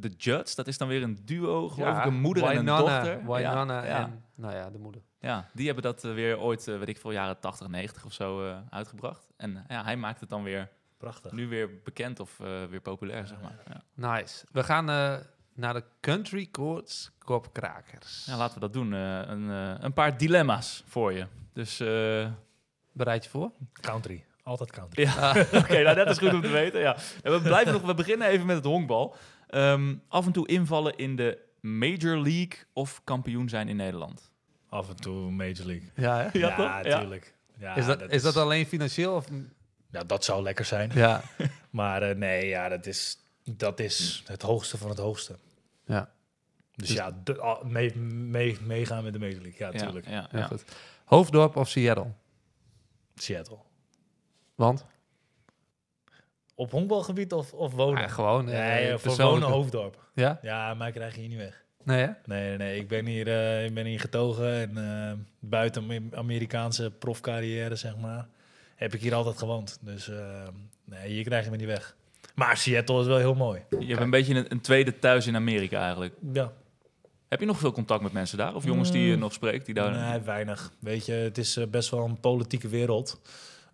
[0.00, 0.54] The Judds?
[0.54, 3.20] Dat is dan weer een duo, geloof ik, een moeder en een dochter.
[3.28, 3.60] Ja, ja.
[4.04, 5.02] en, nou ja, de moeder.
[5.20, 8.12] Ja, die hebben dat eh, weer ooit, eh, weet ik veel, jaren 80, 90 of
[8.12, 9.26] zo eh, uitgebracht.
[9.36, 11.32] En ja, hij maakt het dan weer Prachtig.
[11.32, 13.58] nu weer bekend of eh, weer populair, zeg maar.
[13.68, 13.82] Ja.
[14.16, 14.44] Nice.
[14.52, 15.16] We gaan eh,
[15.54, 18.24] naar de Country Courts Kopkrakers.
[18.26, 18.92] Ja, laten we dat doen.
[18.94, 21.26] Eh, een, eh, een paar dilemma's voor je.
[21.52, 22.30] Dus eh,
[22.92, 23.50] Bereid je voor?
[23.72, 24.24] Country.
[24.46, 25.02] Altijd country.
[25.02, 25.30] Ja,
[25.60, 26.80] oké, nou dat is goed om te weten.
[26.80, 26.96] Ja.
[27.22, 29.14] En we blijven nog, we beginnen even met het honkbal.
[29.48, 34.30] Ehm, af en toe invallen in de Major League of kampioen zijn in Nederland.
[34.68, 35.90] Af en toe Major League.
[35.94, 36.22] Ja, hè?
[36.22, 36.92] Ja, Ja, toch?
[36.92, 36.98] Ja.
[37.00, 37.34] tuurlijk.
[37.58, 39.14] Ja, is, dat, is dat alleen financieel?
[39.14, 39.26] Of?
[39.90, 40.90] Ja, dat zou lekker zijn.
[40.94, 41.22] Ja.
[41.70, 45.36] Maar eh, nee, ja, dat is, dat is het hoogste van het hoogste.
[45.86, 46.10] ja.
[46.74, 49.58] Dus, Dus- ja, de, al- mee, mee, meegaan met de Major League.
[49.58, 50.08] Ja, Ja, tuurlijk.
[50.08, 50.42] ja, ja.
[50.46, 50.64] goed.
[51.04, 52.06] Hoofddorp of Seattle?
[53.14, 53.58] Seattle.
[54.56, 54.84] Want?
[56.54, 58.00] Op honkbalgebied of, of wonen?
[58.02, 60.04] Ja, gewoon, eh, Nee, voor persoonlijke- wonen Hoofddorp.
[60.14, 60.38] Ja?
[60.42, 61.64] Ja, mij krijg je hier niet weg.
[61.84, 62.06] Nee, hè?
[62.24, 62.78] Nee, nee, nee.
[62.80, 67.96] Ik ben hier, eh, ik ben hier getogen en eh, buiten mijn Amerikaanse profcarrière, zeg
[67.96, 68.26] maar,
[68.74, 69.78] heb ik hier altijd gewoond.
[69.80, 70.42] Dus eh,
[70.84, 71.96] nee, hier krijg je me niet weg.
[72.34, 73.60] Maar Seattle is wel heel mooi.
[73.78, 76.14] Je hebt een beetje een, een tweede thuis in Amerika eigenlijk.
[76.32, 76.52] Ja.
[77.28, 78.54] Heb je nog veel contact met mensen daar?
[78.54, 79.20] Of jongens die je Mm.
[79.20, 79.66] nog spreekt?
[79.66, 80.10] Die daar...
[80.10, 80.72] Nee, weinig.
[80.78, 83.20] Weet je, het is eh, best wel een politieke wereld.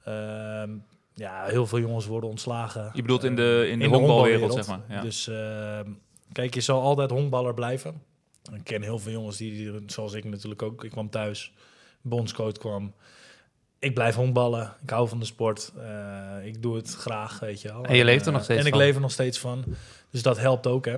[0.05, 0.71] Ehm,
[1.15, 2.91] ja, heel veel jongens worden ontslagen.
[2.93, 5.01] Je bedoelt in de- Eh, in de honkbalwereld, zeg maar, ja.
[5.01, 5.91] Dus ehm,
[6.33, 8.03] kijk, je zal altijd honkballer blijven.
[8.53, 11.53] Ik ken heel veel jongens die, die, zoals ik natuurlijk ook, ik kwam thuis,
[12.01, 12.93] bondscoach kwam.
[13.79, 17.69] Ik blijf honkballen, ik hou van de sport, eh, ik doe het graag, weet je
[17.69, 17.85] wel.
[17.85, 18.83] En je leeft er eh, nog steeds En ik van.
[18.83, 19.65] leef er nog steeds van,
[20.11, 20.97] dus dat helpt ook, hè.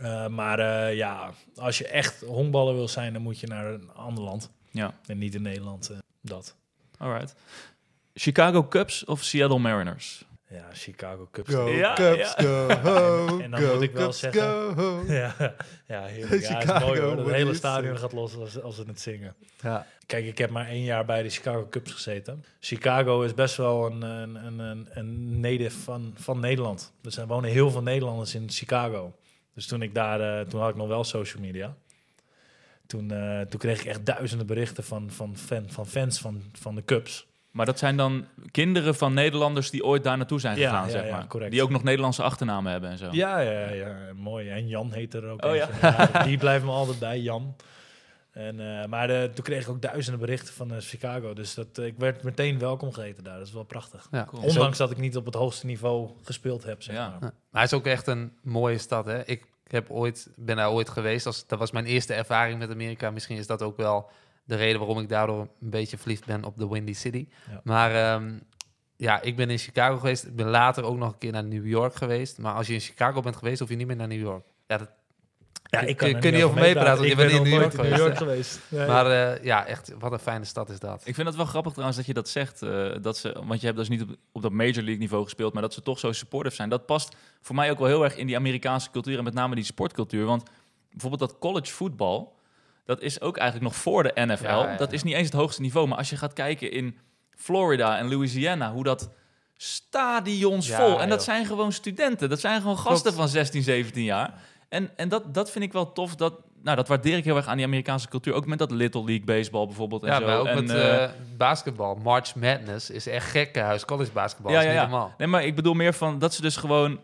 [0.00, 4.24] Eh, maar ja, als je echt honkballer wil zijn, dan moet je naar een ander
[4.24, 4.50] land.
[4.70, 4.94] Ja.
[5.06, 5.90] En niet in Nederland,
[6.22, 6.56] dat.
[6.98, 7.34] Alright.
[8.18, 10.24] Chicago Cubs of Seattle Mariners?
[10.50, 11.54] Ja, Chicago Cubs.
[11.54, 12.42] Go ja, Cubs, ja.
[12.42, 14.42] go home, en dan go moet ik wel Cubs, zeggen...
[14.42, 15.12] go home.
[15.20, 15.54] ja,
[15.86, 16.42] ja, heerlijk.
[16.42, 17.16] Ja, het is mooi hoor.
[17.16, 19.34] Het hele stadion gaat los als, als ze het zingen.
[19.62, 19.86] Ja.
[20.06, 22.44] Kijk, ik heb maar één jaar bij de Chicago Cubs gezeten.
[22.60, 26.92] Chicago is best wel een, een, een, een, een native van, van Nederland.
[27.00, 29.16] Dus er wonen heel veel Nederlanders in Chicago.
[29.54, 31.76] Dus toen ik daar, eh, toen had ik nog wel social media.
[32.86, 36.74] Toen, eh, toen kreeg ik echt duizenden berichten van, van, fan, van fans van, van
[36.74, 37.27] de Cubs.
[37.50, 41.04] Maar dat zijn dan kinderen van Nederlanders die ooit daar naartoe zijn gegaan, ja, zeg
[41.04, 41.26] ja, maar.
[41.26, 41.50] correct.
[41.52, 43.08] Die ook nog Nederlandse achternamen hebben en zo.
[43.10, 44.48] Ja, ja, ja, mooi.
[44.48, 45.68] En Jan heet er ook Oh, ja?
[45.80, 47.56] Ja, die blijft me altijd bij, Jan.
[48.32, 51.32] En, eh, maar de, toen kreeg ik ook duizenden berichten van eh, Chicago.
[51.34, 53.38] Dus dat, eh, ik werd meteen welkom geheten daar.
[53.38, 54.08] Dat is wel prachtig.
[54.10, 54.24] Ja.
[54.24, 54.42] Cool.
[54.42, 56.82] Ondanks dat ik niet op het hoogste niveau gespeeld heb.
[56.82, 57.08] Zeg Ja.
[57.08, 57.12] maar.
[57.20, 57.20] Ja.
[57.20, 59.06] Maar hij is ook echt een mooie stad.
[59.06, 59.24] Hè?
[59.24, 61.26] Ik heb ooit, ben daar ooit geweest.
[61.26, 63.10] Als, dat was mijn eerste ervaring met Amerika.
[63.10, 64.10] Misschien is dat ook wel
[64.48, 67.26] de reden waarom ik daardoor een beetje verliefd ben op de Windy City.
[67.50, 67.60] Ja.
[67.64, 68.38] Maar ehm,
[68.96, 70.26] ja, ik ben in Chicago geweest.
[70.26, 72.38] Ik ben later ook nog een keer naar New York geweest.
[72.38, 74.44] Maar als je in Chicago bent geweest, hoef je niet meer naar New York.
[74.66, 74.88] Ja, dat,
[75.70, 77.36] Ja, Kun- ik kan kun er je niet over meepraten, want Ik je bent ben
[77.36, 78.60] in New York in New York geweest.
[78.70, 81.02] Maar eh, ja, echt, wat een fijne stad is dat.
[81.04, 82.62] Ik vind het wel grappig trouwens dat je dat zegt.
[82.62, 85.52] eh, dat ze, want je hebt dus niet op, op dat Major League niveau gespeeld,
[85.52, 86.68] maar dat ze toch zo supportive zijn.
[86.68, 89.54] Dat past voor mij ook wel heel erg in die Amerikaanse cultuur en met name
[89.54, 90.24] die sportcultuur.
[90.24, 90.42] Want
[90.90, 92.36] bijvoorbeeld dat college voetbal,
[92.88, 94.44] dat is ook eigenlijk nog voor de NFL.
[94.44, 95.88] Ja, ja, Dat is niet eens het hoogste niveau.
[95.88, 96.98] Maar als je gaat kijken in
[97.36, 99.10] Florida en Louisiana, hoe dat
[99.56, 101.00] stadions vol.
[101.00, 101.34] En dat joh.
[101.34, 102.28] zijn gewoon studenten.
[102.28, 103.16] Dat zijn gewoon gasten Klopt.
[103.16, 104.34] van 16, 17 jaar.
[104.68, 106.14] En, en dat, dat vind ik wel tof.
[106.14, 108.34] Dat, nou, dat waardeer ik heel erg aan die Amerikaanse cultuur.
[108.34, 110.02] Ook met dat Little League baseball bijvoorbeeld.
[110.02, 110.26] En Ja, zo.
[110.26, 111.94] maar ook en, met eh, eh, basketbal.
[112.02, 113.84] March Madness is echt gekkenhuis.
[113.84, 114.86] College basketbal Ja, is ja, niet ja.
[114.88, 115.14] normaal.
[115.18, 117.00] Nee, maar ik bedoel meer van dat ze dus gewoon...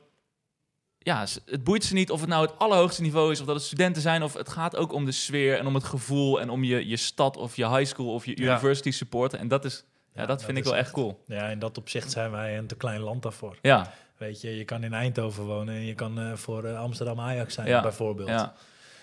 [1.05, 3.41] Ja, het boeit ze niet of het nou het allerhoogste niveau is...
[3.41, 5.59] of dat het studenten zijn, of het gaat ook om de sfeer...
[5.59, 8.43] en om het gevoel en om je, je stad of je high school of je
[8.43, 8.53] Ja.
[8.53, 9.39] university supporten.
[9.39, 9.85] En dat is...
[10.15, 11.23] Ja, Ja, dat dat vind ik wel echt cool.
[11.27, 13.57] Ja, in dat opzicht zijn wij een te klein land daarvoor.
[13.63, 17.21] Ja, Weet je, je kan in Eindhoven wonen en je kan eh, voor eh, Amsterdam
[17.21, 18.29] Ajax zijn, Ja, bijvoorbeeld.
[18.29, 18.55] ja.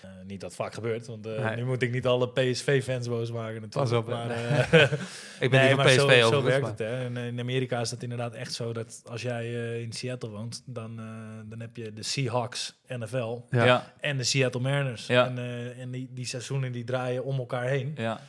[0.02, 1.56] Eh, niet dat vaak gebeurt, want eh, Nee.
[1.56, 3.90] nu moet ik niet alle PSV-fans boos maken natuurlijk.
[3.90, 4.36] Pas op, maar, Nee.
[4.36, 4.82] eh,
[5.40, 6.78] Ik ben nee, niet van PSV zo, overigens, zo werkt maar- het.
[6.78, 7.04] Hè.
[7.04, 10.62] En, in Amerika is dat inderdaad echt zo dat als jij eh, in Seattle woont,
[10.66, 11.04] dan, eh,
[11.50, 13.64] dan heb je de Seahawks NFL Ja.
[13.64, 15.06] ja, en de Seattle Mariners.
[15.06, 15.26] Ja.
[15.26, 17.92] En, eh, en die, die seizoenen die draaien om elkaar heen.
[17.96, 18.20] ja.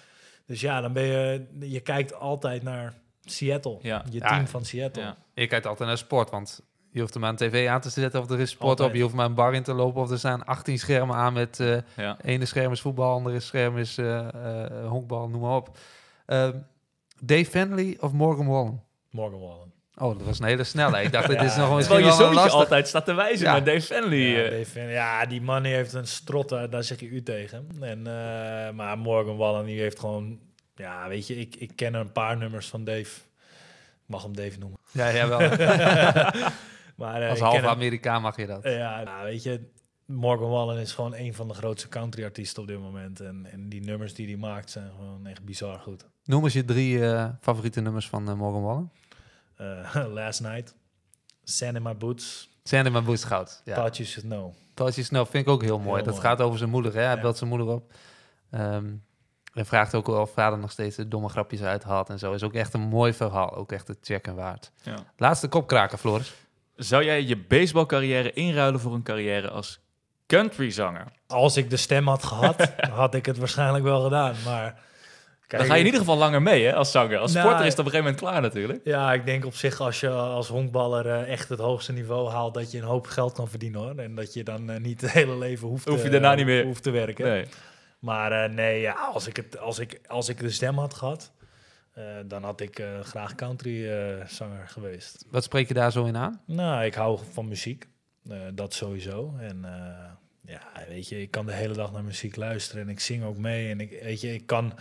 [0.46, 2.94] Dus ja, dan ben je, je kijkt altijd naar
[3.26, 4.04] Seattle, Ja.
[4.12, 4.28] je Ja.
[4.28, 5.04] team van Seattle.
[5.04, 5.18] ja.
[5.34, 6.62] Je kijkt altijd naar sport, want
[6.94, 8.90] je hoeft hem aan tv aan te zetten of er is sport Altijd.
[8.90, 8.96] op.
[8.96, 11.60] Je hoeft maar een bar in te lopen of er staan 18 schermen aan met
[11.60, 12.18] eh ja.
[12.22, 15.78] ene scherm is voetbal, andere scherm is eh, eh, honkbal, noem maar op.
[16.26, 16.52] Ehm,
[17.22, 18.82] Dave Fenley of Morgan Wallen?
[19.10, 19.72] Morgan Wallen.
[19.98, 21.02] Oh, dat was een hele snelle.
[21.02, 22.54] Ik dacht, dit Ja, is nog Terwijl je wel een zoontje lastig.
[22.60, 23.54] altijd staat te wijzen Ja.
[23.54, 24.18] met Dave Fenley.
[24.20, 24.50] Ja.
[24.50, 27.68] Dave Fenley, ja, die man heeft een strot, daar, zeg je u tegen.
[27.82, 30.40] En, eh, maar Morgan Wallen die heeft gewoon...
[30.76, 33.00] Ja, weet je, ik, ik ken een paar nummers van Dave.
[33.00, 34.80] Ik mag hem Dave noemen.
[34.92, 35.40] Ja, jawel.
[36.96, 38.64] maar, eh, Als hem- Amerikaan mag je dat.
[38.64, 39.72] Ja, nou, weet je,
[40.06, 43.20] Morgan Wallen is gewoon een van de grootste country-artiesten op dit moment.
[43.20, 46.06] En, en die nummers die hij maakt zijn gewoon echt bizar goed.
[46.24, 48.92] Noem eens je drie eh, favoriete nummers van eh, Morgan Wallen.
[50.14, 50.76] Last Night,
[51.44, 53.62] Sand in My Boots, Sand in My Boots Goud.
[53.66, 53.76] Ja.
[53.76, 54.54] Thought You Should Know.
[54.74, 55.96] Touch You Snow vind ik ook heel mooi.
[55.96, 56.26] Heel dat mooi.
[56.28, 56.94] gaat over zijn moeder.
[56.94, 57.02] Hè?
[57.02, 57.22] Hij Ja.
[57.22, 57.94] belt zijn moeder op.
[58.50, 58.94] Ehm,
[59.54, 62.34] en vraagt ook wel of vader nog steeds de domme grapjes uithaalt en zo.
[62.34, 63.56] Is ook echt een mooi verhaal.
[63.56, 64.72] Ook echt het checken waard.
[64.84, 64.96] Ja.
[65.18, 66.34] Laatste kopkraker, Floris.
[66.76, 69.80] Zou jij je baseballcarrière inruilen voor een carrière als
[70.28, 71.06] countryzanger?
[71.28, 74.36] Als ik de stem had gehad, had ik het waarschijnlijk wel gedaan.
[74.46, 74.74] Maar
[75.48, 77.18] kijk, Dan ga je in ieder geval langer mee hè, als zanger.
[77.18, 78.82] Als Nou, sporter is het op een gegeven moment klaar natuurlijk.
[78.84, 82.54] Ja, ik denk op zich als je als honkballer eh, echt het hoogste niveau haalt,
[82.54, 83.96] dat je een hoop geld kan verdienen hoor.
[83.96, 86.64] En dat je dan eh, niet het hele leven hoeft, Hoef je daarna niet meer-
[86.66, 87.26] hoeft te werken.
[87.26, 87.46] Nee.
[88.00, 91.32] Maar eh, nee, ja, als, ik het, als, ik, als ik de stem had gehad,
[91.40, 91.43] eh,
[92.26, 95.26] dan had ik eh, graag country eh, zanger geweest.
[95.30, 96.42] Wat spreek je daar zo in aan?
[96.46, 97.88] Nou, ik hou van muziek.
[98.30, 99.34] Eh, dat sowieso.
[99.40, 100.12] En eh,
[100.54, 103.38] ja, weet je, ik kan de hele dag naar muziek luisteren en ik zing ook
[103.38, 103.70] mee.
[103.70, 104.74] En ik, weet je, ik kan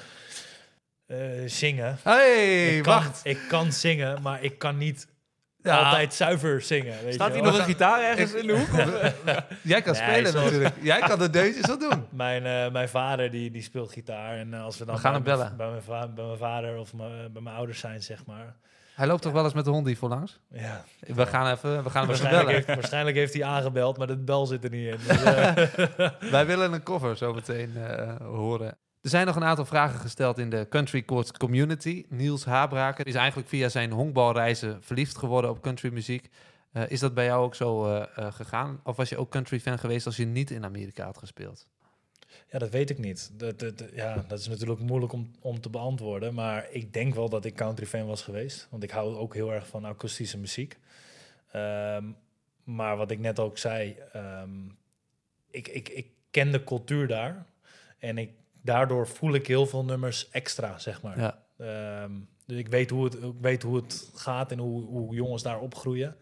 [1.06, 1.98] eh, zingen.
[2.02, 3.20] Hey, ik kan, wacht.
[3.24, 5.06] Ik kan zingen, maar ik kan niet
[5.62, 5.78] Ja.
[5.78, 6.94] altijd zuiver zingen.
[7.04, 8.68] Weet Staat hier nog een gitaar ergens in de hoek?
[9.62, 10.74] Jij kan Nee, spelen zoals- natuurlijk.
[10.82, 12.06] Jij kan de deuntjes al doen.
[12.24, 14.36] Mijn, eh, mijn vader die, die speelt gitaar.
[14.36, 15.56] En eh, als we dan We gaan hem bij, bellen.
[15.56, 18.54] Bij mijn, va- bij mijn vader of mijn- bij mijn ouders zijn, zeg maar.
[18.94, 20.40] Hij loopt toch wel eens met de hond die voorlangs?
[20.50, 20.84] Ja.
[20.98, 22.54] We gaan even, we gaan hem even Waarschijnlijk bellen.
[22.54, 24.96] heeft, waarschijnlijk heeft hij aangebeld, maar de bel zit er niet in.
[25.06, 28.76] Dus, eh, Wij willen een cover zo meteen eh, horen.
[29.02, 32.04] Er zijn nog een aantal vragen gesteld in de Country Courts community.
[32.08, 36.28] Niels Habraker is eigenlijk via zijn honkbalreizen verliefd geworden op countrymuziek.
[36.72, 38.80] Eh is dat bij jou ook zo eh, eh, gegaan?
[38.84, 41.66] Of was je ook country fan geweest als je niet in Amerika had gespeeld?
[42.50, 43.30] Ja, dat weet ik niet.
[43.32, 46.34] Dat, dat, ja, dat is natuurlijk moeilijk om, om te beantwoorden.
[46.34, 48.66] Maar ik denk wel dat ik country fan was geweest.
[48.70, 50.78] Want ik hou ook heel erg van akoestische muziek.
[51.52, 52.04] Ehm,
[52.64, 54.50] maar wat ik net ook zei, ehm,
[55.50, 57.46] ik, ik, ik ken de cultuur daar.
[57.98, 58.30] En ik,
[58.62, 61.18] daardoor voel ik heel veel nummers extra, zeg maar.
[61.18, 61.38] Ja.
[61.58, 62.12] Ehm,
[62.46, 65.60] dus ik weet hoe het, ik weet hoe het gaat en hoe, hoe jongens daar
[65.60, 66.16] opgroeien.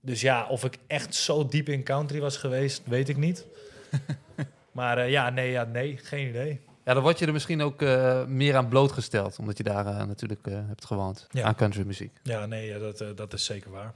[0.00, 3.46] Dus ja, of ik echt zo diep in country was geweest, weet ik niet.
[4.72, 6.60] maar eh, ja, nee, ja, nee, geen idee.
[6.84, 10.06] Ja, dan word je er misschien ook eh, meer aan blootgesteld, omdat je daar eh,
[10.06, 11.42] natuurlijk hebt gewoond Ja.
[11.44, 12.18] aan countrymuziek.
[12.22, 13.94] Ja, nee, ja, dat, dat is zeker waar.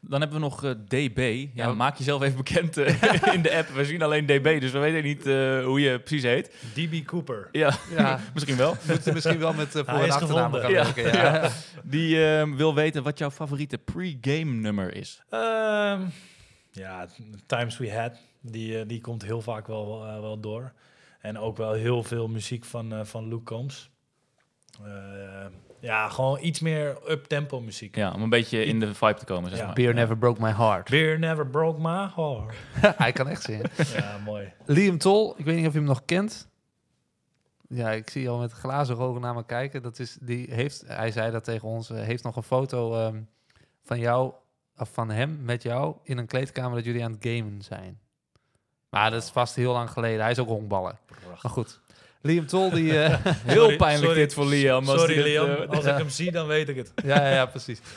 [0.00, 1.46] Dan hebben we nog eh, DB.
[1.54, 1.72] Ja, Ja.
[1.74, 3.68] maak jezelf even bekend eh, in de app.
[3.68, 6.50] We zien alleen DB, dus we weten niet eh, hoe je precies heet.
[6.74, 7.48] DB Cooper.
[7.52, 8.20] Ja, Ja.
[8.34, 8.76] misschien wel.
[8.88, 11.04] Moet je misschien wel met uh, voor- Hij en is achternamen gaan werken.
[11.04, 11.34] Ja.
[11.34, 11.50] Ja.
[11.84, 15.22] Die eh, wil weten wat jouw favoriete pre-game nummer is.
[15.28, 16.00] Ehm,
[16.72, 17.06] ja,
[17.46, 20.72] Times We Had, die, die komt heel vaak wel, wel door.
[21.20, 23.90] En ook wel heel veel muziek van, eh, van Luke Combs.
[25.80, 27.96] Ja, gewoon iets meer up-tempo muziek.
[27.96, 29.64] Ja, om een beetje in de vibe te komen, zeg Ja.
[29.66, 29.74] maar.
[29.74, 30.90] Beer Never Broke My Heart.
[30.90, 32.54] Beer never broke my heart.
[32.98, 33.70] Hij kan echt zingen.
[33.94, 34.52] ja, mooi.
[34.66, 36.48] Liam Tol, ik weet niet of je hem nog kent.
[37.68, 39.82] Ja, ik zie je al met glazen ogen naar me kijken.
[39.82, 43.20] Dat is, die heeft, hij zei dat tegen ons, eh, heeft nog een foto ehm,
[43.84, 44.32] van jou,
[44.76, 47.98] of van hem met jou in een kleedkamer dat jullie aan het gamen zijn.
[48.90, 50.20] Maar dat is vast heel lang geleden.
[50.22, 50.96] Hij is ook honkballer.
[51.42, 51.80] Maar goed.
[52.20, 52.98] Liam Tol, die...
[53.02, 54.20] eh, Heel Sorry, pijnlijk sorry.
[54.20, 54.88] dit voor Liam.
[54.88, 56.92] als Sorry dit, Liam, eh, als ik hem zie dan weet ik het.
[57.04, 57.80] ja, ja, ja, precies.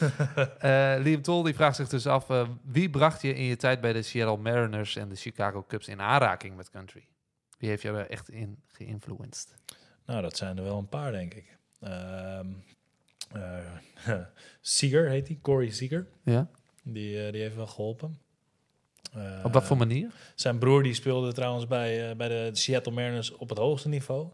[0.59, 2.27] Eh, Liam Tol die vraagt zich dus af,
[2.63, 6.01] wie bracht je in je tijd bij de Seattle Mariners en de Chicago Cubs in
[6.01, 7.07] aanraking met country?
[7.57, 9.53] Wie heeft jou er echt in geïnfluenced?
[10.05, 11.57] Nou, dat zijn er wel een paar, denk ik.
[11.79, 12.47] Ehm
[13.31, 14.15] eh,
[14.61, 16.07] Seeger heet hij, Corey Seeger.
[16.23, 16.49] Ja?
[16.83, 18.19] Die, die heeft wel geholpen.
[19.13, 20.09] Eh, Op wat voor manier?
[20.35, 24.27] Zijn broer die speelde trouwens bij, eh, bij de Seattle Mariners op het hoogste niveau.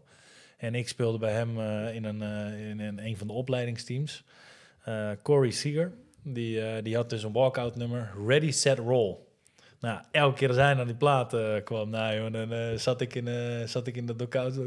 [0.56, 4.24] En ik speelde bij hem eh, in, een, eh, in een, een van de opleidingsteams.
[5.22, 9.16] Corey Seeger, die, die had dus een walkout nummer, Ready, Set, Roll.
[9.80, 13.28] Nou, elke keer als hij naar die plaat kwam, nou, joh, dan zat, ik in,
[13.68, 14.54] zat ik in de dugout.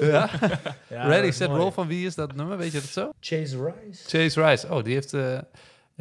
[0.00, 0.30] Ja?
[0.88, 1.60] Ja, Ready, Set, mooi.
[1.60, 2.56] Roll, van wie is dat nummer?
[2.56, 3.10] Weet je dat zo?
[3.20, 4.08] Chase Rice.
[4.08, 4.68] Chase Rice.
[4.70, 5.14] Oh, die heeft...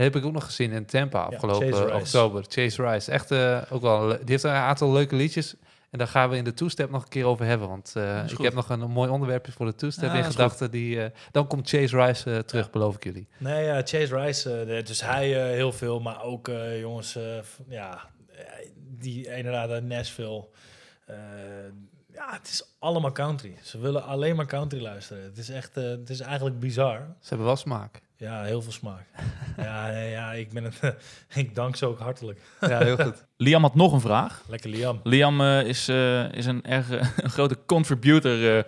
[0.03, 2.45] heb ik ook nog gezien in Tampa afgelopen Chase oktober.
[2.47, 3.11] Chase Rice.
[3.11, 4.07] Echt eh, ook wel...
[4.07, 5.55] Die heeft een aantal leuke liedjes.
[5.89, 7.67] En daar gaan we in de two-step nog een keer over hebben.
[7.67, 10.71] Want eh, ik heb nog een, een mooi onderwerpje voor de two-step Ja, in gedachten.
[10.71, 13.27] Die, eh, dan komt Chase Rice terug, beloof ik jullie.
[13.37, 17.17] Nee, ja, Chase Rice, dus hij heel veel, maar ook jongens,
[17.67, 18.09] ja,
[18.77, 20.47] die inderdaad Nashville.
[22.13, 23.57] Ja, het is allemaal country.
[23.63, 25.23] Ze willen alleen maar country luisteren.
[25.23, 26.97] Het is echt, het is eigenlijk bizar.
[27.19, 28.01] Ze hebben wel smaak.
[28.17, 29.05] Ja, heel veel smaak.
[29.57, 30.79] ja, nee, ja, ik ben het,
[31.35, 32.41] ik dank ze ook hartelijk.
[32.61, 33.25] Ja, heel goed.
[33.37, 34.43] Liam had nog een vraag.
[34.47, 34.99] Lekker Liam.
[35.03, 38.63] Liam eh, is, eh, is een erg eh, een grote contributor eh,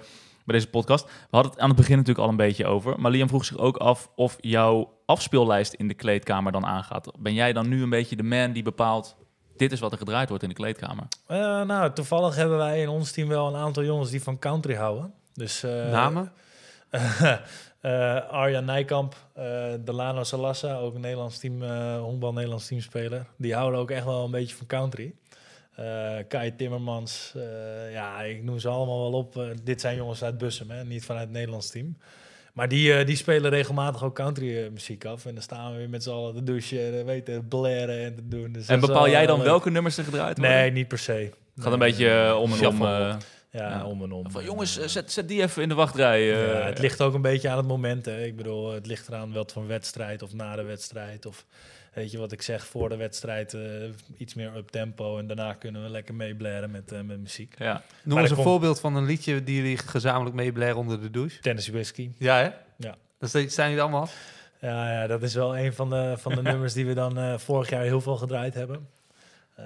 [0.45, 1.05] bij deze podcast.
[1.05, 2.99] We hadden het aan het begin natuurlijk al een beetje over.
[2.99, 7.11] Maar Liam vroeg zich ook af of jouw afspeellijst in de kleedkamer dan aangaat.
[7.19, 9.15] Ben jij dan nu een beetje de man die bepaalt...
[9.57, 11.07] dit is wat er gedraaid wordt in de kleedkamer?
[11.27, 14.75] Eh, nou, toevallig hebben wij in ons team wel een aantal jongens die van country
[14.75, 15.13] houden.
[15.33, 16.31] Dus, eh, Namen?
[17.91, 19.43] Eh, Arjan Nijkamp, eh,
[19.79, 23.25] Delano Salassa, ook een Nederlands team, eh honkbal Nederlands teamspeler.
[23.37, 25.13] Die houden ook echt wel een beetje van country.
[25.75, 29.43] Eh Kai Timmermans, eh, ja, ik noem ze allemaal wel op.
[29.63, 31.97] Dit zijn jongens uit Bussum, hè, niet vanuit het Nederlands team.
[32.53, 35.25] Maar die, eh, die spelen regelmatig ook country muziek af.
[35.25, 38.15] En dan staan we weer met z'n allen te douchen, en, weet je, blaren en
[38.15, 38.51] te doen.
[38.51, 39.45] Dus En bepaal jij dan leuk.
[39.45, 40.55] welke nummers er gedraaid worden?
[40.55, 41.11] Nee, niet per se.
[41.13, 42.77] Het gaat Nee, een beetje om en om.
[43.57, 43.85] Ja, ja.
[43.85, 44.31] om en om.
[44.31, 46.33] van En, jongens, eh, zet, zet die even in de wachtrij.
[46.33, 46.53] eh.
[46.53, 48.05] ja, het ligt ook een beetje aan het moment.
[48.05, 48.23] Hè.
[48.23, 51.25] Ik bedoel, het ligt eraan wat voor wedstrijd of na de wedstrijd.
[51.25, 51.45] Of
[51.93, 53.61] weet je wat ik zeg, voor de wedstrijd eh,
[54.17, 55.17] iets meer up tempo.
[55.17, 57.55] En daarna kunnen we lekker meeblaren met, met muziek.
[57.57, 57.81] Ja.
[58.03, 61.39] Noem Maar eens een voorbeeld van een liedje die jullie gezamenlijk meeblaren onder de douche.
[61.39, 62.11] Tennessee Whiskey.
[62.17, 62.49] Ja, hè?
[62.77, 62.95] Ja.
[63.19, 64.09] Dat zijn jullie allemaal?
[64.61, 67.37] Ja, ja, dat is wel een van de, van de nummers die we dan eh,
[67.37, 68.87] vorig jaar heel veel gedraaid hebben.
[69.57, 69.65] Eh,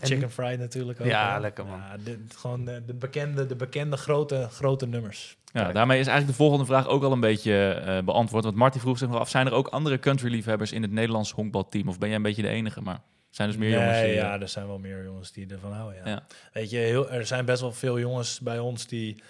[0.00, 1.06] Chicken Fried natuurlijk ook.
[1.06, 1.40] Ja, hè.
[1.40, 1.78] lekker, man.
[1.78, 5.36] Ja, gewoon de, de bekende, de bekende grote, grote nummers.
[5.52, 8.44] Ja, daarmee is eigenlijk de volgende vraag ook al een beetje eh, beantwoord.
[8.44, 11.88] Want Marty vroeg zich nog af, zijn er ook andere country-liefhebbers in het Nederlands honkbalteam?
[11.88, 12.80] Of ben jij een beetje de enige?
[12.80, 14.14] Maar er zijn dus meer nee, jongens die...
[14.14, 16.00] Ja, er zijn wel meer jongens die ervan houden.
[16.04, 16.10] Ja.
[16.10, 16.26] Ja.
[16.52, 19.22] Weet je, heel, er zijn best wel veel jongens bij ons die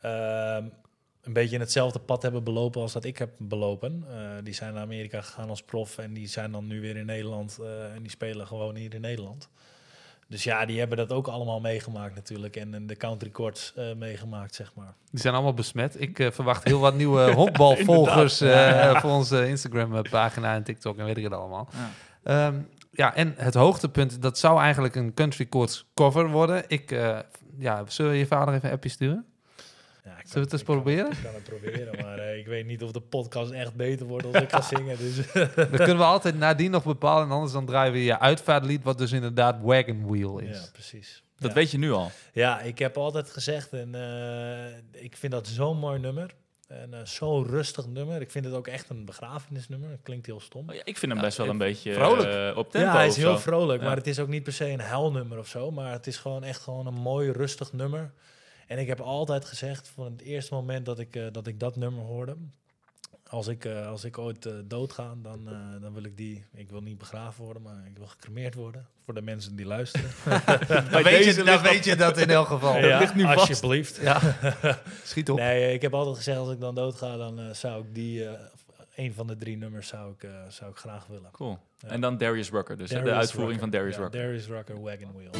[0.00, 0.64] ehm,
[1.22, 4.04] een beetje in hetzelfde pad hebben belopen als dat ik heb belopen.
[4.10, 7.06] Eh, die zijn naar Amerika gegaan als prof en die zijn dan nu weer in
[7.06, 9.48] Nederland eh, en die spelen gewoon hier in Nederland.
[10.32, 13.94] Dus ja, die hebben dat ook allemaal meegemaakt natuurlijk en, en de country courts eh,
[13.96, 14.94] meegemaakt, zeg maar.
[15.10, 16.00] Die zijn allemaal besmet.
[16.00, 21.24] Ik verwacht heel wat nieuwe honkbalvolgers eh, voor onze Instagram-pagina en TikTok en weet ik
[21.24, 21.68] het allemaal.
[21.72, 21.90] Ja.
[22.22, 22.60] Ehm,
[22.90, 26.64] ja, en het hoogtepunt, dat zou eigenlijk een country courts cover worden.
[26.66, 27.18] Ik, eh,
[27.58, 29.26] ja, zullen we je vader even een appje sturen?
[30.24, 31.10] Zullen we het eens kan proberen?
[31.10, 34.26] Ik kan het proberen, maar eh, ik weet niet of de podcast echt beter wordt
[34.26, 34.98] als ik ga zingen.
[34.98, 37.24] Dus Dan kunnen we altijd nadien nog bepalen.
[37.26, 40.58] En anders dan draaien we je uitvaartlied, wat dus inderdaad Wagon Wheel is.
[40.60, 41.22] ja, precies.
[41.38, 41.56] Dat Ja.
[41.56, 42.10] weet je nu al.
[42.32, 46.30] Ja, ik heb altijd gezegd en eh, ik vind dat zo'n mooi nummer.
[46.68, 48.20] En eh, zo'n rustig nummer.
[48.20, 49.90] Ik vind het ook echt een begrafenisnummer.
[49.90, 50.68] Het klinkt heel stom.
[50.68, 52.28] Oh ja, ik vind hem Ja, best wel een beetje vrolijk.
[52.50, 52.86] eh, op tempo.
[52.88, 53.86] ja, hij is heel vrolijk, Ja.
[53.86, 55.70] maar het is ook niet per se een huilnummer of zo.
[55.70, 58.12] Maar het is gewoon echt gewoon een mooi, rustig nummer.
[58.72, 61.76] En ik heb altijd gezegd, van het eerste moment dat ik, eh, dat, ik dat
[61.76, 62.36] nummer hoorde...
[63.28, 66.44] als ik, eh, als ik ooit eh, doodga, dan, eh, dan wil ik die...
[66.54, 68.86] Ik wil niet begraven worden, maar ik wil gecremeerd worden.
[69.04, 70.10] Voor de mensen die luisteren.
[70.90, 72.80] Dan weet je- dan weet je dat in elk geval.
[72.80, 73.38] Dat ligt nu vast.
[73.38, 73.96] alsjeblieft.
[74.00, 74.20] Ja.
[75.04, 75.38] Schiet op.
[75.38, 78.24] Nee, ik heb altijd gezegd, als ik dan doodga, dan zou ik die...
[78.26, 78.40] eh,
[78.94, 81.30] een van de drie nummers zou ik, eh, zou ik graag willen.
[81.30, 81.58] Cool.
[81.78, 81.88] Ja.
[81.88, 83.58] En dan Darius Rucker, dus de uitvoering Rucker.
[83.58, 84.20] van Darius Ja, Rucker.
[84.20, 85.30] Darius Rucker, Wagon Wheel.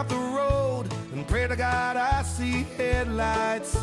[0.00, 3.76] Up the road and pray to God I see headlights.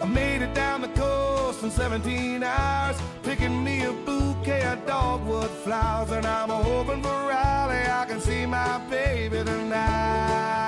[0.00, 5.50] I made it down the coast in 17 hours, picking me a bouquet of dogwood
[5.50, 6.12] flowers.
[6.12, 10.67] And I'm hoping for Raleigh, I can see my baby tonight.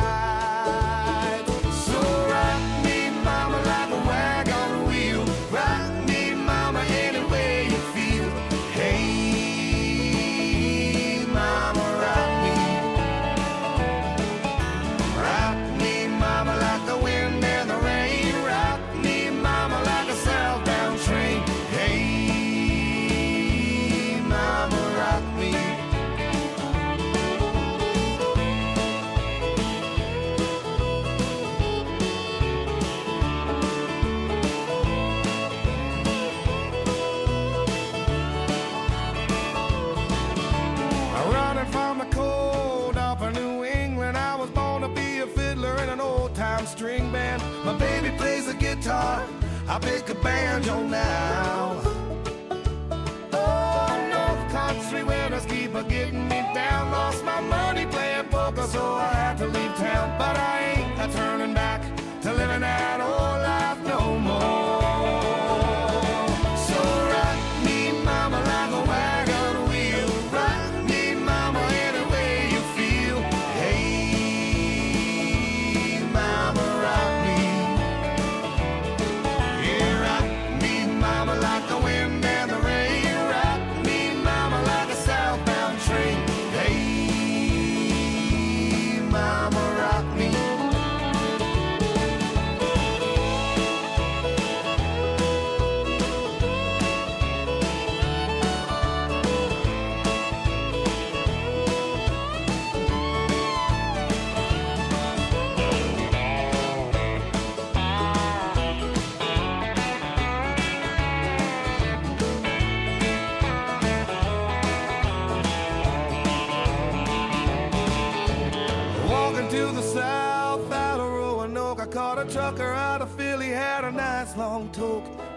[48.81, 49.23] Guitar,
[49.69, 52.00] I pick a banjo now.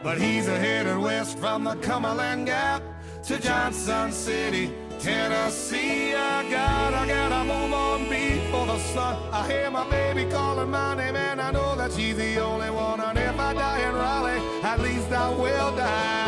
[0.04, 2.84] But he's a headed west from the Cumberland Gap
[3.24, 6.14] to Johnson City, Tennessee.
[6.14, 9.16] I got, I gotta move on before the sun.
[9.32, 13.00] I hear my baby calling my name, and I know that she's the only one.
[13.00, 16.23] And if I die in Raleigh, at least I will die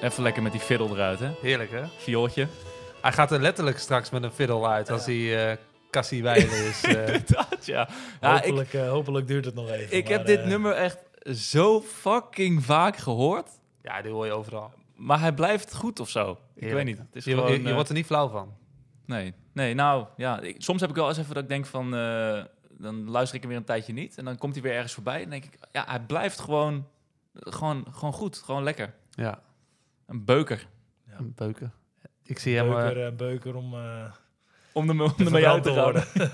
[0.00, 1.30] Even lekker met die fiddle eruit, hè?
[1.40, 1.82] Heerlijk, hè?
[1.96, 2.46] Viooltje.
[3.02, 5.56] Hij gaat er letterlijk straks met een fiddle uit als hij eh
[5.90, 6.82] Cassie Weilen is.
[6.84, 6.92] eh.
[6.92, 7.88] Inderdaad, ja.
[8.20, 9.96] ja ik, hopelijk, eh, hopelijk duurt het nog even.
[9.96, 10.98] ik maar, heb dit nummer echt
[11.34, 13.48] zo fucking vaak gehoord.
[13.82, 14.72] ja, die hoor je overal.
[14.94, 16.30] Maar hij blijft goed of zo.
[16.30, 16.74] Ik Heerlijk.
[16.74, 16.98] weet niet.
[17.06, 18.54] Het is Je, gewoon, je, je wordt er niet flauw van.
[19.06, 20.40] Nee, nee nou ja.
[20.40, 21.94] Ik, soms heb ik wel eens even dat ik denk van.
[21.94, 24.18] eh, dan luister ik hem weer een tijdje niet.
[24.18, 25.14] En dan komt hij weer ergens voorbij.
[25.14, 26.86] En dan denk ik, ja, hij blijft gewoon,
[27.34, 28.38] gewoon, gewoon goed.
[28.38, 28.94] Gewoon lekker.
[29.10, 29.40] Ja,
[30.10, 30.66] Een beuker.
[31.18, 31.72] een beuken.
[32.24, 32.66] Ik zie hem...
[32.68, 33.74] eh, Beuker, eh, beuker om...
[33.74, 34.04] eh,
[34.72, 36.04] Om de, om te de te verbrand worden.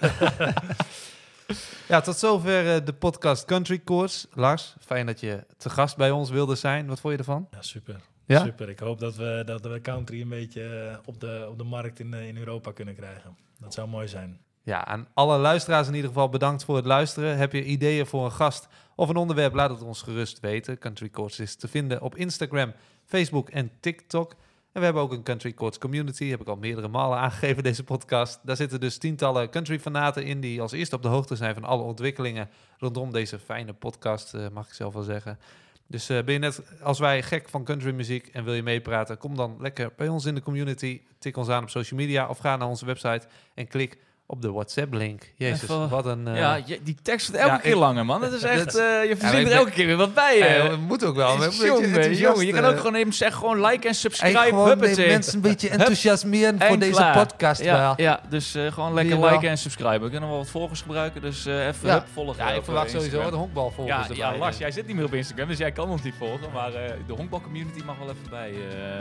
[1.89, 4.27] Ja, tot zover eh, de podcast Country Course.
[4.33, 6.87] Lars, fijn dat je te gast bij ons wilde zijn.
[6.87, 7.49] Wat vond je ervan?
[7.51, 7.97] Ja, super.
[8.25, 8.45] Ja?
[8.45, 8.69] Super.
[8.69, 11.99] Ik hoop dat we, dat we country een beetje eh, op, de, op de markt
[12.01, 13.37] in, eh, in Europa kunnen krijgen.
[13.59, 14.41] Dat zou mooi zijn.
[14.63, 17.37] Ja, aan alle luisteraars in ieder geval bedankt voor het luisteren.
[17.37, 20.79] Heb je ideeën voor een gast of een onderwerp, laat het ons gerust weten.
[20.79, 22.73] Country Courts is te vinden op Instagram,
[23.07, 24.31] Facebook en TikTok.
[24.73, 27.85] En we hebben ook een Country Courts community, heb ik al meerdere malen aangegeven deze
[27.85, 28.41] podcast.
[28.43, 31.65] Daar zitten dus tientallen country fanaten in die als eerste op de hoogte zijn van
[31.65, 35.39] alle ontwikkelingen rondom deze fijne podcast, eh, mag ik zelf wel zeggen.
[35.87, 39.19] Dus eh, ben je net als wij gek van country muziek en wil je meepraten,
[39.19, 41.01] kom dan lekker bij ons in de community.
[41.19, 44.53] Tik ons aan op social media of ga naar onze website en klik op de
[44.53, 45.23] WhatsApp-link.
[45.37, 46.29] Jezus, Even- wat een...
[46.29, 48.23] eh, Ja, die tekst wordt elke ja, keer ik- langer, man.
[48.23, 50.41] Het is echt, Dat- eh, je verzint er ben- elke keer weer wat bij.
[50.41, 50.57] eh.
[50.65, 51.37] Ja, we moeten ook wel.
[51.39, 53.95] We hebben een beetje jongen, jongen, je kan ook gewoon even zeggen, gewoon like en
[53.95, 54.39] subscribe.
[54.39, 57.27] Hey, gewoon mensen een beetje enthousiasmeren voor en deze klaar.
[57.27, 57.95] podcast Ja, wel.
[57.97, 60.01] ja dus eh, gewoon lekker liken en subscriben.
[60.03, 61.95] We kunnen wel wat volgers gebruiken, dus eh, even Ja.
[61.95, 62.45] hup, volgen.
[62.47, 64.17] Ja, ik verwacht sowieso de honkbalvolgers Ja, erbij.
[64.33, 66.53] ja, Lars, jij zit niet meer op Instagram, dus jij kan ons niet volgen.
[66.53, 68.57] Maar eh, de honkbalcommunity mag wel even bij eh,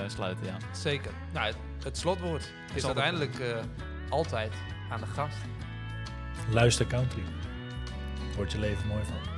[0.07, 0.57] sluiten, ja.
[0.71, 1.11] Zeker.
[1.33, 3.47] Nou, het, het slotwoord is uiteindelijk eh,
[4.09, 4.51] altijd
[4.89, 5.37] aan de gast.
[6.49, 7.23] Luister country.
[8.35, 9.33] Wordt je leven mooi van.